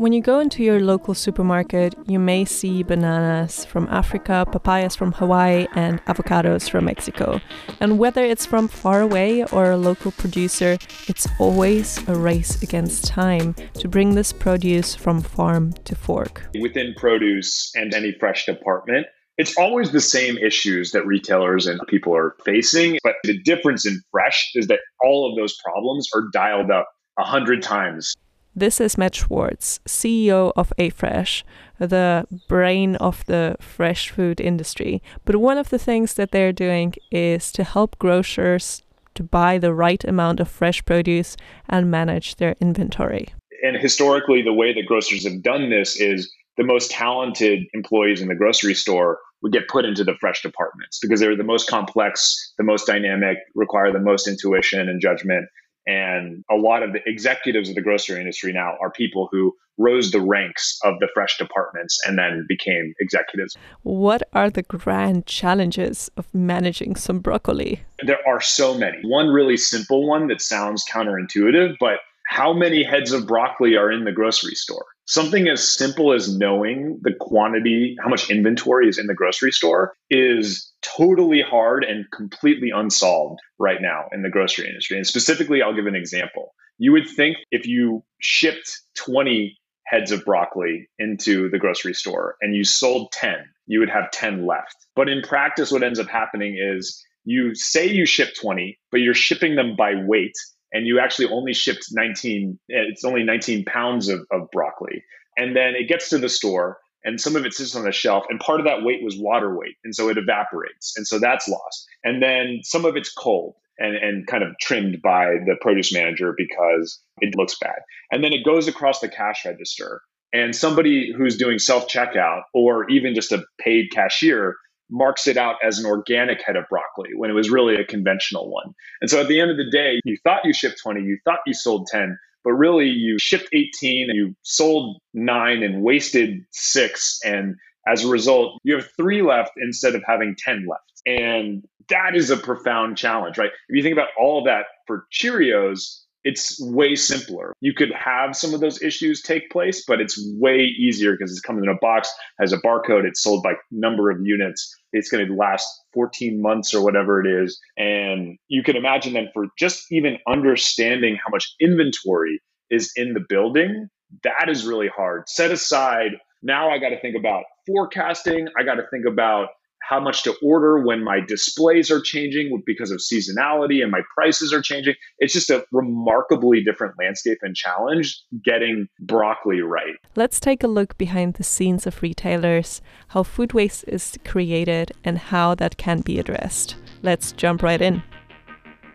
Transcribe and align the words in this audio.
When 0.00 0.14
you 0.14 0.22
go 0.22 0.40
into 0.40 0.62
your 0.62 0.80
local 0.80 1.12
supermarket, 1.12 1.94
you 2.06 2.18
may 2.18 2.46
see 2.46 2.82
bananas 2.82 3.66
from 3.66 3.86
Africa, 3.90 4.46
papayas 4.50 4.96
from 4.96 5.12
Hawaii, 5.12 5.66
and 5.74 6.02
avocados 6.06 6.70
from 6.70 6.86
Mexico. 6.86 7.38
And 7.80 7.98
whether 7.98 8.24
it's 8.24 8.46
from 8.46 8.66
far 8.66 9.02
away 9.02 9.44
or 9.52 9.70
a 9.70 9.76
local 9.76 10.12
producer, 10.12 10.78
it's 11.06 11.28
always 11.38 11.98
a 12.08 12.14
race 12.14 12.62
against 12.62 13.08
time 13.08 13.54
to 13.74 13.88
bring 13.88 14.14
this 14.14 14.32
produce 14.32 14.94
from 14.94 15.20
farm 15.20 15.74
to 15.84 15.94
fork. 15.94 16.48
Within 16.58 16.94
produce 16.96 17.70
and 17.74 17.92
any 17.92 18.12
fresh 18.18 18.46
department, 18.46 19.06
it's 19.36 19.54
always 19.58 19.92
the 19.92 20.00
same 20.00 20.38
issues 20.38 20.92
that 20.92 21.04
retailers 21.04 21.66
and 21.66 21.78
people 21.88 22.16
are 22.16 22.36
facing. 22.42 22.98
But 23.04 23.16
the 23.24 23.38
difference 23.42 23.84
in 23.84 24.00
fresh 24.10 24.50
is 24.54 24.66
that 24.68 24.80
all 25.04 25.30
of 25.30 25.36
those 25.36 25.58
problems 25.62 26.08
are 26.14 26.30
dialed 26.32 26.70
up 26.70 26.88
a 27.18 27.22
hundred 27.22 27.60
times. 27.60 28.16
This 28.54 28.80
is 28.80 28.98
Matt 28.98 29.14
Schwartz, 29.14 29.78
CEO 29.86 30.52
of 30.56 30.72
Afresh, 30.76 31.44
the 31.78 32.26
brain 32.48 32.96
of 32.96 33.24
the 33.26 33.54
fresh 33.60 34.10
food 34.10 34.40
industry. 34.40 35.02
But 35.24 35.36
one 35.36 35.56
of 35.56 35.70
the 35.70 35.78
things 35.78 36.14
that 36.14 36.32
they're 36.32 36.52
doing 36.52 36.94
is 37.12 37.52
to 37.52 37.62
help 37.62 37.96
grocers 38.00 38.82
to 39.14 39.22
buy 39.22 39.58
the 39.58 39.72
right 39.72 40.02
amount 40.04 40.40
of 40.40 40.48
fresh 40.48 40.84
produce 40.84 41.36
and 41.68 41.92
manage 41.92 42.36
their 42.36 42.56
inventory. 42.60 43.28
And 43.62 43.76
historically, 43.76 44.42
the 44.42 44.52
way 44.52 44.74
that 44.74 44.86
grocers 44.86 45.24
have 45.24 45.42
done 45.42 45.70
this 45.70 46.00
is 46.00 46.28
the 46.56 46.64
most 46.64 46.90
talented 46.90 47.60
employees 47.72 48.20
in 48.20 48.26
the 48.26 48.34
grocery 48.34 48.74
store 48.74 49.18
would 49.42 49.52
get 49.52 49.68
put 49.68 49.84
into 49.84 50.02
the 50.02 50.14
fresh 50.20 50.42
departments 50.42 50.98
because 51.00 51.20
they're 51.20 51.36
the 51.36 51.44
most 51.44 51.68
complex, 51.68 52.52
the 52.58 52.64
most 52.64 52.86
dynamic, 52.86 53.38
require 53.54 53.92
the 53.92 54.00
most 54.00 54.26
intuition 54.26 54.88
and 54.88 55.00
judgment. 55.00 55.46
And 55.86 56.44
a 56.50 56.56
lot 56.56 56.82
of 56.82 56.92
the 56.92 57.00
executives 57.06 57.68
of 57.68 57.74
the 57.74 57.80
grocery 57.80 58.20
industry 58.20 58.52
now 58.52 58.76
are 58.80 58.90
people 58.90 59.28
who 59.32 59.54
rose 59.78 60.10
the 60.10 60.20
ranks 60.20 60.78
of 60.84 60.98
the 61.00 61.08
fresh 61.14 61.38
departments 61.38 61.98
and 62.06 62.18
then 62.18 62.44
became 62.46 62.92
executives. 63.00 63.56
What 63.82 64.22
are 64.34 64.50
the 64.50 64.62
grand 64.62 65.26
challenges 65.26 66.10
of 66.18 66.26
managing 66.34 66.96
some 66.96 67.20
broccoli? 67.20 67.82
There 68.04 68.18
are 68.28 68.42
so 68.42 68.76
many. 68.76 68.98
One 69.02 69.28
really 69.28 69.56
simple 69.56 70.06
one 70.06 70.28
that 70.28 70.42
sounds 70.42 70.84
counterintuitive, 70.90 71.76
but 71.80 72.00
how 72.28 72.52
many 72.52 72.84
heads 72.84 73.12
of 73.12 73.26
broccoli 73.26 73.76
are 73.76 73.90
in 73.90 74.04
the 74.04 74.12
grocery 74.12 74.54
store? 74.54 74.84
Something 75.10 75.48
as 75.48 75.68
simple 75.68 76.12
as 76.12 76.36
knowing 76.36 77.00
the 77.02 77.12
quantity, 77.12 77.96
how 78.00 78.08
much 78.08 78.30
inventory 78.30 78.88
is 78.88 78.96
in 78.96 79.08
the 79.08 79.14
grocery 79.14 79.50
store 79.50 79.94
is 80.08 80.72
totally 80.82 81.42
hard 81.42 81.82
and 81.82 82.08
completely 82.12 82.70
unsolved 82.72 83.40
right 83.58 83.82
now 83.82 84.04
in 84.12 84.22
the 84.22 84.30
grocery 84.30 84.68
industry. 84.68 84.98
And 84.98 85.04
specifically, 85.04 85.62
I'll 85.62 85.74
give 85.74 85.88
an 85.88 85.96
example. 85.96 86.54
You 86.78 86.92
would 86.92 87.08
think 87.08 87.38
if 87.50 87.66
you 87.66 88.04
shipped 88.20 88.82
20 88.98 89.58
heads 89.84 90.12
of 90.12 90.24
broccoli 90.24 90.88
into 91.00 91.50
the 91.50 91.58
grocery 91.58 91.92
store 91.92 92.36
and 92.40 92.54
you 92.54 92.62
sold 92.62 93.10
10, 93.10 93.34
you 93.66 93.80
would 93.80 93.90
have 93.90 94.12
10 94.12 94.46
left. 94.46 94.76
But 94.94 95.08
in 95.08 95.22
practice, 95.22 95.72
what 95.72 95.82
ends 95.82 95.98
up 95.98 96.06
happening 96.06 96.56
is 96.56 97.04
you 97.24 97.56
say 97.56 97.84
you 97.88 98.06
ship 98.06 98.36
20, 98.40 98.78
but 98.92 99.00
you're 99.00 99.14
shipping 99.14 99.56
them 99.56 99.74
by 99.76 99.94
weight 99.96 100.36
and 100.72 100.86
you 100.86 101.00
actually 101.00 101.28
only 101.28 101.52
shipped 101.52 101.86
19 101.92 102.58
it's 102.68 103.04
only 103.04 103.22
19 103.22 103.64
pounds 103.64 104.08
of, 104.08 104.20
of 104.30 104.50
broccoli. 104.52 105.04
And 105.36 105.56
then 105.56 105.74
it 105.74 105.88
gets 105.88 106.08
to 106.10 106.18
the 106.18 106.28
store 106.28 106.78
and 107.04 107.20
some 107.20 107.34
of 107.36 107.46
it 107.46 107.54
sits 107.54 107.74
on 107.74 107.84
the 107.84 107.92
shelf 107.92 108.24
and 108.28 108.38
part 108.40 108.60
of 108.60 108.66
that 108.66 108.82
weight 108.82 109.02
was 109.02 109.16
water 109.18 109.56
weight 109.56 109.76
and 109.84 109.94
so 109.94 110.08
it 110.08 110.18
evaporates 110.18 110.94
and 110.96 111.06
so 111.06 111.18
that's 111.18 111.48
lost. 111.48 111.86
And 112.04 112.22
then 112.22 112.60
some 112.62 112.84
of 112.84 112.96
it's 112.96 113.12
cold 113.12 113.54
and, 113.78 113.96
and 113.96 114.26
kind 114.26 114.42
of 114.42 114.50
trimmed 114.60 115.00
by 115.02 115.36
the 115.46 115.56
produce 115.60 115.92
manager 115.92 116.34
because 116.36 117.00
it 117.20 117.34
looks 117.36 117.56
bad. 117.58 117.80
And 118.10 118.22
then 118.22 118.32
it 118.32 118.44
goes 118.44 118.68
across 118.68 119.00
the 119.00 119.08
cash 119.08 119.44
register 119.44 120.02
and 120.32 120.54
somebody 120.54 121.12
who's 121.16 121.36
doing 121.36 121.58
self 121.58 121.88
checkout 121.88 122.42
or 122.54 122.88
even 122.88 123.14
just 123.14 123.32
a 123.32 123.44
paid 123.58 123.90
cashier 123.92 124.56
marks 124.90 125.26
it 125.26 125.36
out 125.36 125.56
as 125.64 125.78
an 125.78 125.86
organic 125.86 126.42
head 126.44 126.56
of 126.56 126.64
broccoli 126.68 127.10
when 127.16 127.30
it 127.30 127.34
was 127.34 127.50
really 127.50 127.76
a 127.76 127.84
conventional 127.84 128.50
one. 128.50 128.74
And 129.00 129.10
so 129.10 129.20
at 129.20 129.28
the 129.28 129.40
end 129.40 129.50
of 129.50 129.56
the 129.56 129.70
day, 129.70 130.00
you 130.04 130.16
thought 130.24 130.44
you 130.44 130.52
shipped 130.52 130.80
20, 130.82 131.00
you 131.02 131.18
thought 131.24 131.40
you 131.46 131.54
sold 131.54 131.86
10, 131.90 132.18
but 132.44 132.52
really 132.52 132.86
you 132.86 133.18
shipped 133.20 133.48
18 133.52 134.10
and 134.10 134.16
you 134.16 134.34
sold 134.42 134.98
nine 135.14 135.62
and 135.62 135.82
wasted 135.82 136.40
six. 136.52 137.20
And 137.24 137.56
as 137.86 138.04
a 138.04 138.08
result, 138.08 138.58
you 138.62 138.74
have 138.74 138.88
three 138.96 139.22
left 139.22 139.52
instead 139.62 139.94
of 139.94 140.02
having 140.06 140.36
10 140.38 140.66
left. 140.68 141.02
And 141.06 141.64
that 141.88 142.14
is 142.14 142.30
a 142.30 142.36
profound 142.36 142.96
challenge, 142.96 143.38
right? 143.38 143.50
If 143.68 143.76
you 143.76 143.82
think 143.82 143.94
about 143.94 144.08
all 144.18 144.44
that 144.44 144.66
for 144.86 145.06
Cheerios, 145.12 146.00
it's 146.24 146.60
way 146.60 146.94
simpler. 146.94 147.54
You 147.60 147.72
could 147.72 147.92
have 147.92 148.36
some 148.36 148.52
of 148.52 148.60
those 148.60 148.82
issues 148.82 149.22
take 149.22 149.50
place, 149.50 149.84
but 149.86 150.00
it's 150.00 150.20
way 150.38 150.58
easier 150.58 151.12
because 151.12 151.30
it's 151.32 151.40
coming 151.40 151.64
in 151.64 151.70
a 151.70 151.78
box, 151.80 152.12
has 152.38 152.52
a 152.52 152.58
barcode, 152.58 153.04
it's 153.04 153.22
sold 153.22 153.42
by 153.42 153.54
number 153.70 154.10
of 154.10 154.18
units. 154.22 154.76
It's 154.92 155.08
going 155.08 155.26
to 155.26 155.34
last 155.34 155.66
14 155.94 156.40
months 156.40 156.74
or 156.74 156.84
whatever 156.84 157.24
it 157.24 157.44
is. 157.44 157.60
And 157.76 158.38
you 158.48 158.62
can 158.62 158.76
imagine 158.76 159.12
then 159.12 159.28
for 159.32 159.46
just 159.58 159.90
even 159.90 160.18
understanding 160.28 161.16
how 161.16 161.30
much 161.30 161.54
inventory 161.60 162.40
is 162.70 162.92
in 162.96 163.14
the 163.14 163.24
building, 163.28 163.88
that 164.22 164.48
is 164.48 164.66
really 164.66 164.88
hard. 164.88 165.28
Set 165.28 165.50
aside, 165.50 166.12
now 166.42 166.70
I 166.70 166.78
got 166.78 166.90
to 166.90 167.00
think 167.00 167.16
about 167.16 167.44
forecasting. 167.66 168.48
I 168.58 168.62
got 168.62 168.76
to 168.76 168.84
think 168.90 169.06
about 169.06 169.48
how 169.90 169.98
much 169.98 170.22
to 170.22 170.32
order 170.40 170.78
when 170.78 171.02
my 171.02 171.18
displays 171.18 171.90
are 171.90 172.00
changing 172.00 172.62
because 172.64 172.92
of 172.92 173.00
seasonality 173.00 173.82
and 173.82 173.90
my 173.90 174.02
prices 174.14 174.52
are 174.52 174.62
changing. 174.62 174.94
It's 175.18 175.32
just 175.32 175.50
a 175.50 175.66
remarkably 175.72 176.62
different 176.62 176.94
landscape 176.96 177.38
and 177.42 177.56
challenge 177.56 178.22
getting 178.44 178.86
broccoli 179.00 179.62
right. 179.62 179.96
Let's 180.14 180.38
take 180.38 180.62
a 180.62 180.68
look 180.68 180.96
behind 180.96 181.34
the 181.34 181.42
scenes 181.42 181.88
of 181.88 182.02
retailers, 182.02 182.80
how 183.08 183.24
food 183.24 183.52
waste 183.52 183.84
is 183.88 184.16
created, 184.24 184.92
and 185.02 185.18
how 185.18 185.56
that 185.56 185.76
can 185.76 186.02
be 186.02 186.20
addressed. 186.20 186.76
Let's 187.02 187.32
jump 187.32 187.60
right 187.60 187.82
in. 187.82 188.00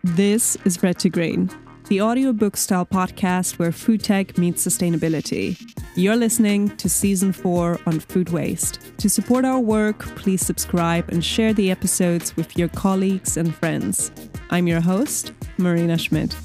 This 0.02 0.56
is 0.64 0.82
Red 0.82 0.98
to 1.00 1.10
Green 1.10 1.50
the 1.88 2.02
audiobook 2.02 2.58
style 2.58 2.86
podcast 2.86 3.60
where 3.60 3.72
food 3.72 4.04
tech 4.04 4.38
meets 4.38 4.66
sustainability. 4.66 5.60
You're 5.96 6.16
listening 6.16 6.76
to 6.78 6.90
season 6.90 7.32
four 7.32 7.80
on 7.86 8.00
food 8.00 8.30
waste. 8.30 8.80
To 8.98 9.10
support 9.10 9.46
our 9.46 9.60
work, 9.60 10.00
please 10.16 10.44
subscribe 10.44 11.10
and 11.10 11.24
share 11.24 11.54
the 11.54 11.70
episodes 11.70 12.36
with 12.36 12.58
your 12.58 12.70
colleagues 12.70 13.38
and 13.38 13.54
friends. 13.54 14.12
I'm 14.50 14.68
your 14.68 14.82
host, 14.82 15.32
Marina 15.58 15.98
Schmidt. 15.98 16.36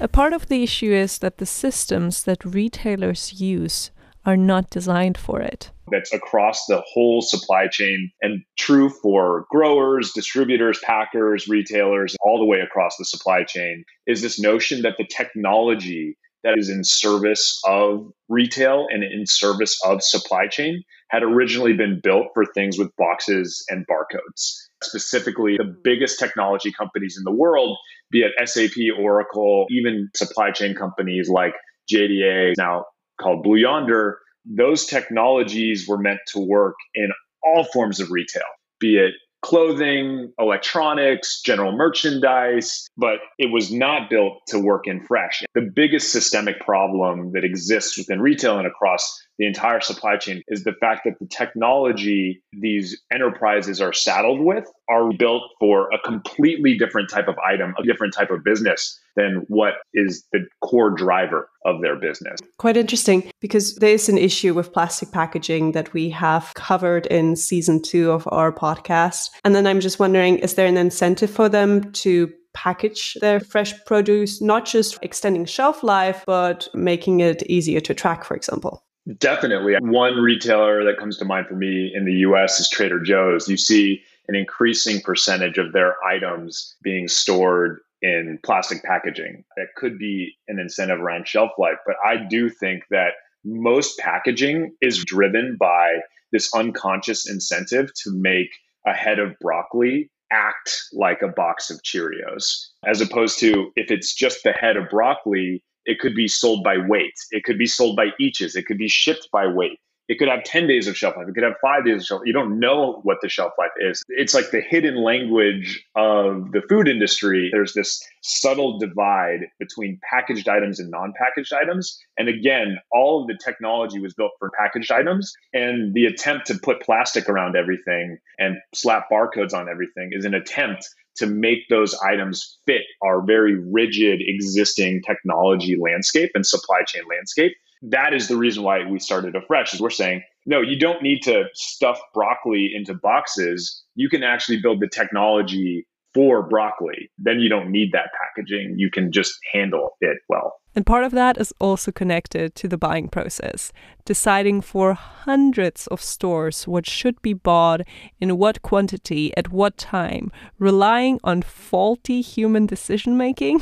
A 0.00 0.08
part 0.08 0.32
of 0.32 0.48
the 0.48 0.64
issue 0.64 0.92
is 0.92 1.18
that 1.18 1.38
the 1.38 1.46
systems 1.46 2.24
that 2.24 2.44
retailers 2.44 3.40
use 3.40 3.92
are 4.26 4.36
not 4.36 4.70
designed 4.70 5.18
for 5.18 5.40
it 5.40 5.70
that's 5.90 6.12
across 6.12 6.66
the 6.66 6.82
whole 6.92 7.22
supply 7.22 7.66
chain 7.68 8.10
and 8.22 8.42
true 8.58 8.88
for 8.88 9.46
growers, 9.50 10.12
distributors, 10.12 10.78
packers, 10.82 11.48
retailers, 11.48 12.16
all 12.22 12.38
the 12.38 12.44
way 12.44 12.58
across 12.60 12.96
the 12.98 13.04
supply 13.04 13.44
chain 13.44 13.84
is 14.06 14.22
this 14.22 14.40
notion 14.40 14.82
that 14.82 14.96
the 14.98 15.06
technology 15.06 16.16
that 16.42 16.58
is 16.58 16.68
in 16.68 16.84
service 16.84 17.60
of 17.66 18.10
retail 18.28 18.86
and 18.90 19.02
in 19.02 19.26
service 19.26 19.78
of 19.84 20.02
supply 20.02 20.46
chain 20.46 20.82
had 21.08 21.22
originally 21.22 21.72
been 21.72 22.00
built 22.02 22.26
for 22.34 22.44
things 22.44 22.78
with 22.78 22.94
boxes 22.96 23.64
and 23.68 23.86
barcodes. 23.86 24.56
Specifically, 24.82 25.56
the 25.56 25.74
biggest 25.84 26.18
technology 26.18 26.70
companies 26.70 27.16
in 27.16 27.24
the 27.24 27.32
world, 27.32 27.78
be 28.10 28.22
it 28.22 28.48
SAP, 28.48 28.76
Oracle, 28.98 29.66
even 29.70 30.10
supply 30.14 30.50
chain 30.50 30.74
companies 30.74 31.30
like 31.30 31.54
JDA, 31.90 32.54
now 32.58 32.84
called 33.20 33.42
Blue 33.42 33.56
Yonder, 33.56 34.18
those 34.44 34.86
technologies 34.86 35.86
were 35.88 35.98
meant 35.98 36.20
to 36.28 36.38
work 36.38 36.74
in 36.94 37.10
all 37.42 37.64
forms 37.64 38.00
of 38.00 38.10
retail, 38.10 38.42
be 38.80 38.96
it 38.96 39.14
clothing, 39.44 40.32
electronics, 40.38 41.42
general 41.42 41.70
merchandise, 41.70 42.88
but 42.96 43.18
it 43.38 43.52
was 43.52 43.70
not 43.70 44.08
built 44.08 44.38
to 44.48 44.58
work 44.58 44.86
in 44.86 45.02
fresh. 45.02 45.42
The 45.54 45.70
biggest 45.74 46.12
systemic 46.12 46.60
problem 46.60 47.32
that 47.32 47.44
exists 47.44 47.98
within 47.98 48.22
retail 48.22 48.56
and 48.56 48.66
across 48.66 49.22
the 49.38 49.46
entire 49.46 49.80
supply 49.80 50.16
chain 50.16 50.42
is 50.48 50.64
the 50.64 50.74
fact 50.80 51.02
that 51.04 51.18
the 51.20 51.26
technology 51.26 52.42
these 52.52 53.00
enterprises 53.12 53.80
are 53.80 53.92
saddled 53.92 54.40
with 54.40 54.64
are 54.88 55.12
built 55.12 55.42
for 55.58 55.88
a 55.92 55.98
completely 56.04 56.76
different 56.76 57.10
type 57.10 57.28
of 57.28 57.36
item, 57.38 57.74
a 57.78 57.82
different 57.82 58.14
type 58.14 58.30
of 58.30 58.44
business 58.44 59.00
than 59.16 59.44
what 59.48 59.74
is 59.92 60.24
the 60.32 60.40
core 60.62 60.90
driver 60.90 61.48
of 61.64 61.80
their 61.80 61.96
business. 61.96 62.38
Quite 62.58 62.76
interesting 62.76 63.30
because 63.40 63.76
there 63.76 63.94
is 63.94 64.08
an 64.08 64.18
issue 64.18 64.54
with 64.54 64.72
plastic 64.72 65.10
packaging 65.12 65.72
that 65.72 65.92
we 65.92 66.10
have 66.10 66.52
covered 66.54 67.06
in 67.06 67.36
season 67.36 67.80
two 67.80 68.10
of 68.10 68.28
our 68.30 68.52
podcast. 68.52 69.30
And 69.44 69.54
then 69.54 69.66
I'm 69.66 69.80
just 69.80 69.98
wondering 69.98 70.38
is 70.38 70.54
there 70.54 70.66
an 70.66 70.76
incentive 70.76 71.30
for 71.30 71.48
them 71.48 71.92
to 71.92 72.32
package 72.54 73.14
their 73.20 73.40
fresh 73.40 73.74
produce, 73.84 74.40
not 74.40 74.64
just 74.64 74.98
extending 75.02 75.44
shelf 75.44 75.82
life, 75.82 76.22
but 76.24 76.68
making 76.72 77.20
it 77.20 77.42
easier 77.48 77.80
to 77.80 77.94
track, 77.94 78.24
for 78.24 78.36
example? 78.36 78.84
Definitely. 79.18 79.74
One 79.80 80.16
retailer 80.16 80.84
that 80.84 80.98
comes 80.98 81.18
to 81.18 81.24
mind 81.24 81.46
for 81.46 81.54
me 81.54 81.92
in 81.94 82.04
the 82.04 82.14
US 82.28 82.58
is 82.58 82.70
Trader 82.70 83.00
Joe's. 83.00 83.48
You 83.48 83.56
see 83.56 84.02
an 84.28 84.34
increasing 84.34 85.00
percentage 85.02 85.58
of 85.58 85.72
their 85.72 85.96
items 86.04 86.74
being 86.82 87.08
stored 87.08 87.80
in 88.00 88.38
plastic 88.44 88.82
packaging. 88.82 89.44
It 89.56 89.68
could 89.76 89.98
be 89.98 90.34
an 90.48 90.58
incentive 90.58 91.00
around 91.00 91.28
shelf 91.28 91.52
life, 91.58 91.78
but 91.86 91.96
I 92.04 92.16
do 92.16 92.48
think 92.48 92.84
that 92.90 93.12
most 93.44 93.98
packaging 93.98 94.74
is 94.80 95.04
driven 95.04 95.56
by 95.58 96.00
this 96.32 96.52
unconscious 96.54 97.28
incentive 97.28 97.90
to 98.02 98.10
make 98.10 98.48
a 98.86 98.92
head 98.92 99.18
of 99.18 99.38
broccoli 99.40 100.10
act 100.32 100.84
like 100.92 101.22
a 101.22 101.28
box 101.28 101.70
of 101.70 101.82
Cheerios, 101.82 102.68
as 102.86 103.00
opposed 103.00 103.38
to 103.40 103.70
if 103.76 103.90
it's 103.90 104.14
just 104.14 104.42
the 104.42 104.52
head 104.52 104.76
of 104.76 104.88
broccoli, 104.90 105.62
it 105.86 105.98
could 105.98 106.14
be 106.14 106.28
sold 106.28 106.64
by 106.64 106.76
weight. 106.78 107.14
It 107.30 107.44
could 107.44 107.58
be 107.58 107.66
sold 107.66 107.96
by 107.96 108.08
eaches. 108.18 108.56
It 108.56 108.66
could 108.66 108.78
be 108.78 108.88
shipped 108.88 109.28
by 109.32 109.46
weight. 109.46 109.78
It 110.06 110.18
could 110.18 110.28
have 110.28 110.44
10 110.44 110.66
days 110.66 110.86
of 110.86 110.96
shelf 110.96 111.16
life. 111.16 111.28
It 111.28 111.34
could 111.34 111.44
have 111.44 111.54
five 111.62 111.86
days 111.86 112.02
of 112.02 112.06
shelf 112.06 112.20
life. 112.20 112.26
You 112.26 112.34
don't 112.34 112.58
know 112.58 113.00
what 113.04 113.18
the 113.22 113.28
shelf 113.28 113.52
life 113.58 113.70
is. 113.78 114.02
It's 114.08 114.34
like 114.34 114.50
the 114.50 114.60
hidden 114.60 115.02
language 115.02 115.82
of 115.94 116.52
the 116.52 116.60
food 116.68 116.88
industry. 116.88 117.48
There's 117.52 117.72
this 117.72 118.02
subtle 118.22 118.78
divide 118.78 119.46
between 119.58 119.98
packaged 120.08 120.48
items 120.48 120.78
and 120.78 120.90
non 120.90 121.14
packaged 121.18 121.54
items. 121.54 121.98
And 122.18 122.28
again, 122.28 122.78
all 122.92 123.22
of 123.22 123.28
the 123.28 123.38
technology 123.42 123.98
was 123.98 124.12
built 124.12 124.32
for 124.38 124.50
packaged 124.58 124.92
items. 124.92 125.32
And 125.54 125.94
the 125.94 126.04
attempt 126.04 126.46
to 126.48 126.58
put 126.58 126.82
plastic 126.82 127.28
around 127.28 127.56
everything 127.56 128.18
and 128.38 128.56
slap 128.74 129.08
barcodes 129.10 129.54
on 129.54 129.70
everything 129.70 130.10
is 130.12 130.26
an 130.26 130.34
attempt 130.34 130.86
to 131.16 131.26
make 131.26 131.68
those 131.68 131.94
items 132.00 132.58
fit 132.66 132.82
our 133.02 133.22
very 133.24 133.56
rigid 133.56 134.20
existing 134.20 135.02
technology 135.02 135.76
landscape 135.80 136.30
and 136.34 136.46
supply 136.46 136.82
chain 136.86 137.02
landscape 137.08 137.52
that 137.82 138.14
is 138.14 138.28
the 138.28 138.36
reason 138.36 138.62
why 138.62 138.84
we 138.84 138.98
started 138.98 139.36
afresh 139.36 139.74
is 139.74 139.80
we're 139.80 139.90
saying 139.90 140.22
no 140.46 140.60
you 140.60 140.78
don't 140.78 141.02
need 141.02 141.22
to 141.22 141.44
stuff 141.54 142.00
broccoli 142.12 142.72
into 142.74 142.94
boxes. 142.94 143.82
You 143.94 144.08
can 144.08 144.22
actually 144.22 144.60
build 144.60 144.80
the 144.80 144.88
technology 144.88 145.86
for 146.14 146.48
broccoli 146.48 147.10
then 147.18 147.40
you 147.40 147.48
don't 147.48 147.70
need 147.70 147.90
that 147.92 148.10
packaging 148.20 148.74
you 148.78 148.90
can 148.90 149.12
just 149.12 149.34
handle 149.52 149.96
it 150.00 150.18
well 150.28 150.60
and 150.76 150.84
part 150.84 151.04
of 151.04 151.12
that 151.12 151.38
is 151.38 151.54
also 151.60 151.92
connected 151.92 152.56
to 152.56 152.66
the 152.66 152.76
buying 152.76 153.08
process, 153.08 153.72
deciding 154.04 154.60
for 154.60 154.94
hundreds 154.94 155.86
of 155.86 156.02
stores 156.02 156.66
what 156.66 156.84
should 156.84 157.20
be 157.22 157.32
bought 157.32 157.82
in 158.18 158.38
what 158.38 158.62
quantity 158.62 159.32
at 159.36 159.52
what 159.52 159.76
time, 159.76 160.32
relying 160.58 161.20
on 161.22 161.42
faulty 161.42 162.20
human 162.20 162.66
decision 162.66 163.16
making 163.16 163.60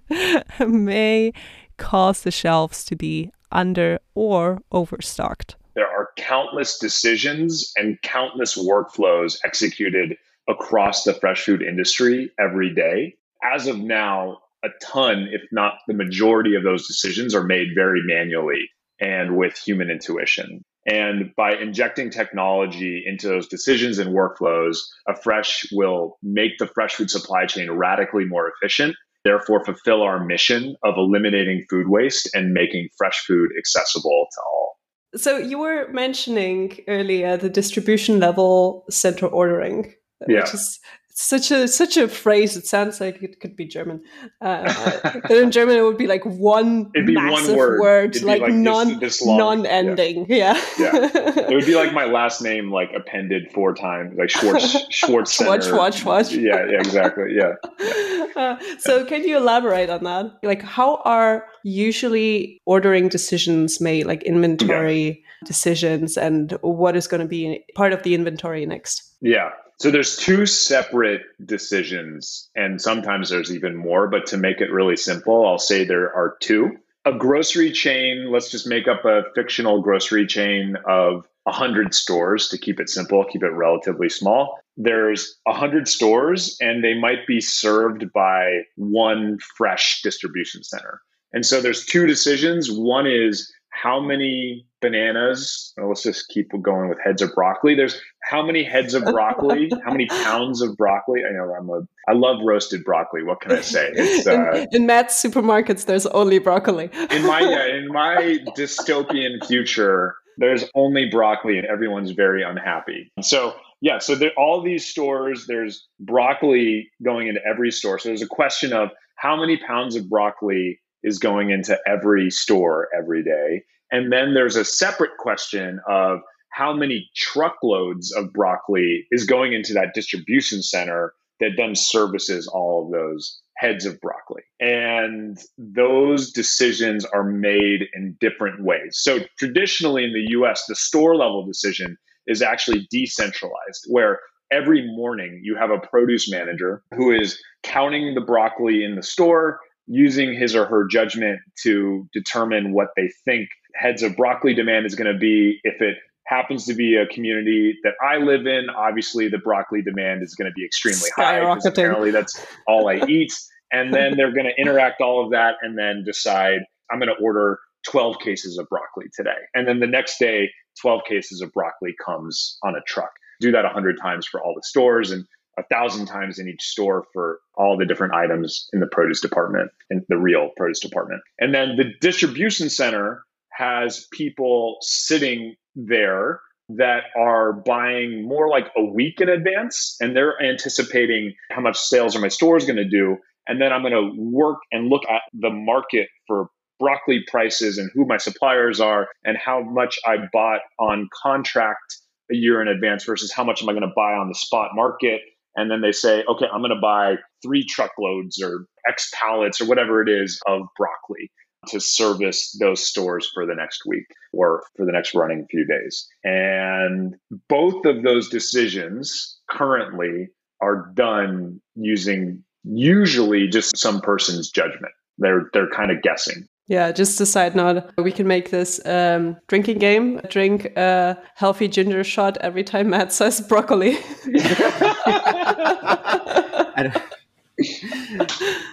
may 0.60 1.32
cause 1.78 2.22
the 2.22 2.30
shelves 2.30 2.84
to 2.84 2.96
be 2.96 3.30
under 3.50 3.98
or 4.14 4.60
overstocked. 4.72 5.56
There 5.74 5.88
are 5.88 6.10
countless 6.18 6.78
decisions 6.78 7.72
and 7.76 8.00
countless 8.02 8.58
workflows 8.58 9.38
executed 9.42 10.18
across 10.48 11.04
the 11.04 11.14
fresh 11.14 11.44
food 11.44 11.62
industry 11.62 12.30
every 12.38 12.74
day. 12.74 13.14
As 13.42 13.66
of 13.66 13.78
now, 13.78 14.38
a 14.64 14.68
ton, 14.80 15.28
if 15.32 15.42
not 15.50 15.74
the 15.88 15.94
majority 15.94 16.54
of 16.54 16.62
those 16.62 16.86
decisions, 16.86 17.34
are 17.34 17.44
made 17.44 17.68
very 17.74 18.00
manually 18.04 18.68
and 19.00 19.36
with 19.36 19.56
human 19.56 19.90
intuition. 19.90 20.62
And 20.86 21.32
by 21.36 21.54
injecting 21.54 22.10
technology 22.10 23.04
into 23.06 23.28
those 23.28 23.48
decisions 23.48 23.98
and 23.98 24.14
workflows, 24.14 24.78
Afresh 25.08 25.66
will 25.72 26.18
make 26.22 26.58
the 26.58 26.66
fresh 26.66 26.94
food 26.94 27.10
supply 27.10 27.46
chain 27.46 27.70
radically 27.70 28.24
more 28.24 28.50
efficient 28.50 28.96
therefore 29.24 29.64
fulfill 29.64 30.02
our 30.02 30.24
mission 30.24 30.76
of 30.82 30.94
eliminating 30.96 31.64
food 31.70 31.88
waste 31.88 32.28
and 32.34 32.52
making 32.52 32.88
fresh 32.96 33.24
food 33.26 33.50
accessible 33.58 34.26
to 34.32 34.40
all. 34.52 34.78
So 35.14 35.36
you 35.36 35.58
were 35.58 35.88
mentioning 35.92 36.78
earlier 36.88 37.36
the 37.36 37.50
distribution 37.50 38.18
level 38.18 38.84
center 38.90 39.26
ordering, 39.26 39.92
yeah. 40.28 40.40
which 40.40 40.54
is 40.54 40.80
such 41.14 41.50
a 41.50 41.68
such 41.68 41.96
a 41.96 42.08
phrase. 42.08 42.56
It 42.56 42.66
sounds 42.66 43.00
like 43.00 43.22
it 43.22 43.40
could 43.40 43.54
be 43.54 43.66
German. 43.66 44.02
Uh, 44.40 45.20
in 45.30 45.50
German, 45.50 45.76
it 45.76 45.82
would 45.82 45.98
be 45.98 46.06
like 46.06 46.24
one 46.24 46.84
be 46.84 47.14
massive 47.14 47.48
one 47.48 47.56
word, 47.56 47.80
word, 47.80 48.22
like, 48.22 48.40
like, 48.40 48.52
non 48.52 48.98
this, 48.98 49.18
this 49.18 49.26
non-ending. 49.26 50.26
Yeah. 50.28 50.60
yeah. 50.78 50.92
yeah. 50.94 51.10
It 51.52 51.54
would 51.54 51.66
be 51.66 51.74
like 51.74 51.92
my 51.92 52.04
last 52.04 52.40
name, 52.40 52.70
like 52.70 52.90
appended 52.94 53.50
four 53.52 53.74
times, 53.74 54.16
like 54.18 54.30
Schwartz 54.30 54.76
Schwartz. 54.90 55.32
Schwartz, 55.32 55.66
Schwartz, 55.66 55.98
Schwartz. 55.98 56.32
Yeah, 56.32 56.64
yeah, 56.66 56.80
exactly. 56.80 57.34
Yeah. 57.34 57.54
yeah. 57.78 58.26
Uh, 58.34 58.56
so, 58.78 59.04
can 59.04 59.22
you 59.24 59.36
elaborate 59.36 59.90
on 59.90 60.04
that? 60.04 60.38
Like, 60.42 60.62
how 60.62 61.02
are 61.04 61.44
usually 61.62 62.60
ordering 62.64 63.08
decisions 63.08 63.80
made, 63.80 64.06
like 64.06 64.22
inventory 64.22 65.06
yeah. 65.06 65.46
decisions, 65.46 66.16
and 66.16 66.52
what 66.62 66.96
is 66.96 67.06
going 67.06 67.20
to 67.20 67.28
be 67.28 67.62
part 67.74 67.92
of 67.92 68.02
the 68.02 68.14
inventory 68.14 68.64
next? 68.64 69.02
Yeah. 69.20 69.50
So 69.78 69.90
there's 69.90 70.16
two 70.16 70.46
separate 70.46 71.22
decisions, 71.44 72.48
and 72.54 72.80
sometimes 72.80 73.30
there's 73.30 73.52
even 73.52 73.76
more, 73.76 74.08
but 74.08 74.26
to 74.26 74.36
make 74.36 74.60
it 74.60 74.70
really 74.70 74.96
simple, 74.96 75.46
I'll 75.46 75.58
say 75.58 75.84
there 75.84 76.14
are 76.14 76.36
two. 76.40 76.76
A 77.04 77.12
grocery 77.12 77.72
chain, 77.72 78.30
let's 78.30 78.50
just 78.50 78.66
make 78.66 78.86
up 78.86 79.04
a 79.04 79.24
fictional 79.34 79.82
grocery 79.82 80.26
chain 80.26 80.76
of 80.86 81.26
100 81.44 81.94
stores 81.94 82.48
to 82.48 82.58
keep 82.58 82.78
it 82.78 82.88
simple, 82.88 83.24
keep 83.24 83.42
it 83.42 83.48
relatively 83.48 84.08
small. 84.08 84.58
There's 84.76 85.36
100 85.44 85.88
stores, 85.88 86.56
and 86.60 86.84
they 86.84 86.94
might 86.94 87.26
be 87.26 87.40
served 87.40 88.12
by 88.12 88.62
one 88.76 89.38
fresh 89.56 90.00
distribution 90.02 90.62
center. 90.62 91.00
And 91.32 91.44
so 91.44 91.60
there's 91.60 91.84
two 91.84 92.06
decisions. 92.06 92.70
One 92.70 93.06
is 93.06 93.52
how 93.70 94.00
many 94.00 94.64
bananas, 94.82 95.72
let's 95.82 96.02
just 96.02 96.28
keep 96.28 96.50
going 96.60 96.88
with 96.88 96.98
heads 97.02 97.22
of 97.22 97.34
broccoli. 97.34 97.74
There's 97.74 98.00
how 98.22 98.44
many 98.44 98.62
heads 98.62 98.92
of 98.94 99.04
broccoli, 99.04 99.70
how 99.84 99.92
many 99.92 100.06
pounds 100.06 100.60
of 100.60 100.76
broccoli. 100.76 101.22
I 101.26 101.32
know 101.32 101.54
I'm 101.54 101.70
a, 101.70 101.80
I 102.08 102.12
love 102.12 102.40
roasted 102.44 102.84
broccoli. 102.84 103.22
What 103.22 103.40
can 103.40 103.52
I 103.52 103.60
say? 103.62 103.90
It's, 103.94 104.26
uh, 104.26 104.66
in, 104.72 104.82
in 104.82 104.86
Matt's 104.86 105.20
supermarkets, 105.22 105.86
there's 105.86 106.06
only 106.06 106.38
broccoli. 106.38 106.90
in 107.10 107.26
my, 107.26 107.40
yeah, 107.48 107.66
in 107.66 107.88
my 107.88 108.38
dystopian 108.56 109.44
future, 109.46 110.16
there's 110.36 110.64
only 110.74 111.08
broccoli 111.08 111.58
and 111.58 111.66
everyone's 111.66 112.10
very 112.10 112.42
unhappy. 112.42 113.10
So 113.22 113.54
yeah, 113.80 113.98
so 113.98 114.14
there, 114.14 114.30
all 114.36 114.62
these 114.62 114.86
stores, 114.86 115.46
there's 115.46 115.86
broccoli 116.00 116.90
going 117.02 117.28
into 117.28 117.40
every 117.44 117.70
store. 117.70 117.98
So 117.98 118.08
there's 118.08 118.22
a 118.22 118.28
question 118.28 118.72
of 118.72 118.90
how 119.16 119.36
many 119.36 119.56
pounds 119.56 119.96
of 119.96 120.08
broccoli 120.08 120.80
is 121.02 121.18
going 121.18 121.50
into 121.50 121.78
every 121.86 122.30
store 122.30 122.88
every 122.96 123.22
day. 123.24 123.64
And 123.92 124.10
then 124.10 124.34
there's 124.34 124.56
a 124.56 124.64
separate 124.64 125.16
question 125.18 125.80
of 125.88 126.20
how 126.48 126.72
many 126.74 127.08
truckloads 127.14 128.12
of 128.12 128.32
broccoli 128.32 129.06
is 129.10 129.24
going 129.24 129.52
into 129.52 129.72
that 129.74 129.94
distribution 129.94 130.62
center 130.62 131.14
that 131.40 131.52
then 131.56 131.74
services 131.74 132.46
all 132.46 132.84
of 132.84 132.92
those 132.92 133.40
heads 133.56 133.86
of 133.86 134.00
broccoli. 134.00 134.42
And 134.60 135.38
those 135.56 136.32
decisions 136.32 137.04
are 137.04 137.24
made 137.24 137.82
in 137.94 138.16
different 138.20 138.64
ways. 138.64 138.98
So 139.00 139.20
traditionally 139.38 140.04
in 140.04 140.12
the 140.12 140.32
US, 140.38 140.64
the 140.66 140.74
store 140.74 141.16
level 141.16 141.46
decision 141.46 141.96
is 142.26 142.42
actually 142.42 142.86
decentralized, 142.90 143.86
where 143.88 144.20
every 144.50 144.86
morning 144.94 145.40
you 145.42 145.56
have 145.56 145.70
a 145.70 145.86
produce 145.86 146.30
manager 146.30 146.82
who 146.94 147.12
is 147.12 147.40
counting 147.62 148.14
the 148.14 148.20
broccoli 148.20 148.84
in 148.84 148.96
the 148.96 149.02
store 149.02 149.58
using 149.86 150.34
his 150.34 150.54
or 150.54 150.64
her 150.66 150.86
judgment 150.86 151.40
to 151.62 152.08
determine 152.12 152.72
what 152.72 152.88
they 152.96 153.10
think 153.24 153.48
heads 153.74 154.02
of 154.02 154.16
broccoli 154.16 154.54
demand 154.54 154.86
is 154.86 154.94
going 154.94 155.12
to 155.12 155.18
be. 155.18 155.60
If 155.64 155.80
it 155.80 155.96
happens 156.26 156.66
to 156.66 156.74
be 156.74 156.96
a 156.96 157.06
community 157.06 157.78
that 157.82 157.94
I 158.00 158.18
live 158.18 158.46
in, 158.46 158.68
obviously 158.70 159.28
the 159.28 159.38
broccoli 159.38 159.82
demand 159.82 160.22
is 160.22 160.34
going 160.34 160.50
to 160.50 160.54
be 160.54 160.64
extremely 160.64 161.10
high 161.16 161.40
because 161.40 161.66
apparently 161.66 162.10
that's 162.10 162.44
all 162.66 162.88
I 162.88 163.04
eat. 163.08 163.32
And 163.72 163.92
then 163.92 164.16
they're 164.16 164.32
going 164.32 164.46
to 164.46 164.60
interact 164.60 165.00
all 165.00 165.24
of 165.24 165.32
that 165.32 165.54
and 165.62 165.78
then 165.78 166.04
decide 166.04 166.60
I'm 166.90 166.98
going 166.98 167.08
to 167.08 167.24
order 167.24 167.58
12 167.88 168.18
cases 168.18 168.58
of 168.58 168.68
broccoli 168.68 169.06
today. 169.14 169.30
And 169.54 169.66
then 169.66 169.80
the 169.80 169.86
next 169.86 170.18
day, 170.18 170.50
12 170.80 171.02
cases 171.08 171.40
of 171.40 171.52
broccoli 171.52 171.94
comes 172.04 172.58
on 172.62 172.74
a 172.74 172.80
truck. 172.86 173.10
Do 173.40 173.50
that 173.52 173.64
100 173.64 173.96
times 174.00 174.26
for 174.26 174.42
all 174.42 174.54
the 174.54 174.62
stores. 174.62 175.10
And 175.10 175.26
a 175.58 175.62
thousand 175.64 176.06
times 176.06 176.38
in 176.38 176.48
each 176.48 176.62
store 176.62 177.04
for 177.12 177.40
all 177.54 177.76
the 177.76 177.84
different 177.84 178.14
items 178.14 178.68
in 178.72 178.80
the 178.80 178.86
produce 178.86 179.20
department 179.20 179.70
in 179.90 180.04
the 180.08 180.16
real 180.16 180.50
produce 180.56 180.80
department. 180.80 181.20
And 181.38 181.54
then 181.54 181.76
the 181.76 181.92
distribution 182.00 182.70
center 182.70 183.22
has 183.56 184.06
people 184.12 184.76
sitting 184.80 185.54
there 185.74 186.40
that 186.68 187.04
are 187.16 187.52
buying 187.52 188.26
more 188.26 188.48
like 188.48 188.66
a 188.76 188.84
week 188.84 189.20
in 189.20 189.28
advance 189.28 189.96
and 190.00 190.16
they're 190.16 190.40
anticipating 190.42 191.34
how 191.50 191.60
much 191.60 191.76
sales 191.76 192.16
are 192.16 192.20
my 192.20 192.28
store 192.28 192.56
is 192.56 192.64
going 192.64 192.76
to 192.76 192.88
do. 192.88 193.16
And 193.46 193.60
then 193.60 193.72
I'm 193.72 193.82
going 193.82 193.92
to 193.92 194.12
work 194.16 194.58
and 194.70 194.88
look 194.88 195.02
at 195.10 195.22
the 195.34 195.50
market 195.50 196.08
for 196.26 196.46
broccoli 196.78 197.24
prices 197.30 197.78
and 197.78 197.90
who 197.94 198.06
my 198.06 198.16
suppliers 198.16 198.80
are 198.80 199.08
and 199.24 199.36
how 199.36 199.62
much 199.62 199.98
I 200.06 200.16
bought 200.32 200.60
on 200.78 201.08
contract 201.22 201.98
a 202.30 202.36
year 202.36 202.62
in 202.62 202.68
advance 202.68 203.04
versus 203.04 203.32
how 203.32 203.44
much 203.44 203.62
am 203.62 203.68
I 203.68 203.72
going 203.72 203.82
to 203.82 203.92
buy 203.94 204.12
on 204.14 204.28
the 204.28 204.34
spot 204.34 204.70
market 204.74 205.20
and 205.54 205.70
then 205.70 205.82
they 205.82 205.92
say, 205.92 206.24
okay, 206.26 206.46
I'm 206.52 206.60
going 206.60 206.74
to 206.74 206.80
buy 206.80 207.16
three 207.42 207.64
truckloads 207.64 208.42
or 208.42 208.66
X 208.88 209.10
pallets 209.14 209.60
or 209.60 209.66
whatever 209.66 210.02
it 210.02 210.08
is 210.08 210.40
of 210.46 210.62
broccoli 210.76 211.30
to 211.68 211.80
service 211.80 212.56
those 212.60 212.84
stores 212.84 213.28
for 213.32 213.46
the 213.46 213.54
next 213.54 213.82
week 213.86 214.06
or 214.32 214.62
for 214.76 214.84
the 214.84 214.92
next 214.92 215.14
running 215.14 215.46
few 215.50 215.66
days. 215.66 216.06
And 216.24 217.14
both 217.48 217.84
of 217.86 218.02
those 218.02 218.28
decisions 218.28 219.38
currently 219.50 220.28
are 220.60 220.90
done 220.94 221.60
using 221.74 222.42
usually 222.64 223.48
just 223.48 223.76
some 223.76 224.00
person's 224.00 224.50
judgment. 224.50 224.92
They're 225.18 225.48
they're 225.52 225.70
kind 225.70 225.90
of 225.90 226.02
guessing. 226.02 226.46
Yeah, 226.68 226.92
just 226.92 227.20
a 227.20 227.26
side 227.26 227.56
note, 227.56 227.90
we 227.98 228.12
can 228.12 228.26
make 228.26 228.50
this 228.50 228.80
um, 228.86 229.36
drinking 229.48 229.78
game. 229.78 230.20
Drink 230.30 230.66
a 230.76 231.18
healthy 231.34 231.68
ginger 231.68 232.04
shot 232.04 232.38
every 232.40 232.64
time 232.64 232.90
Matt 232.90 233.12
says 233.12 233.40
broccoli. 233.40 233.92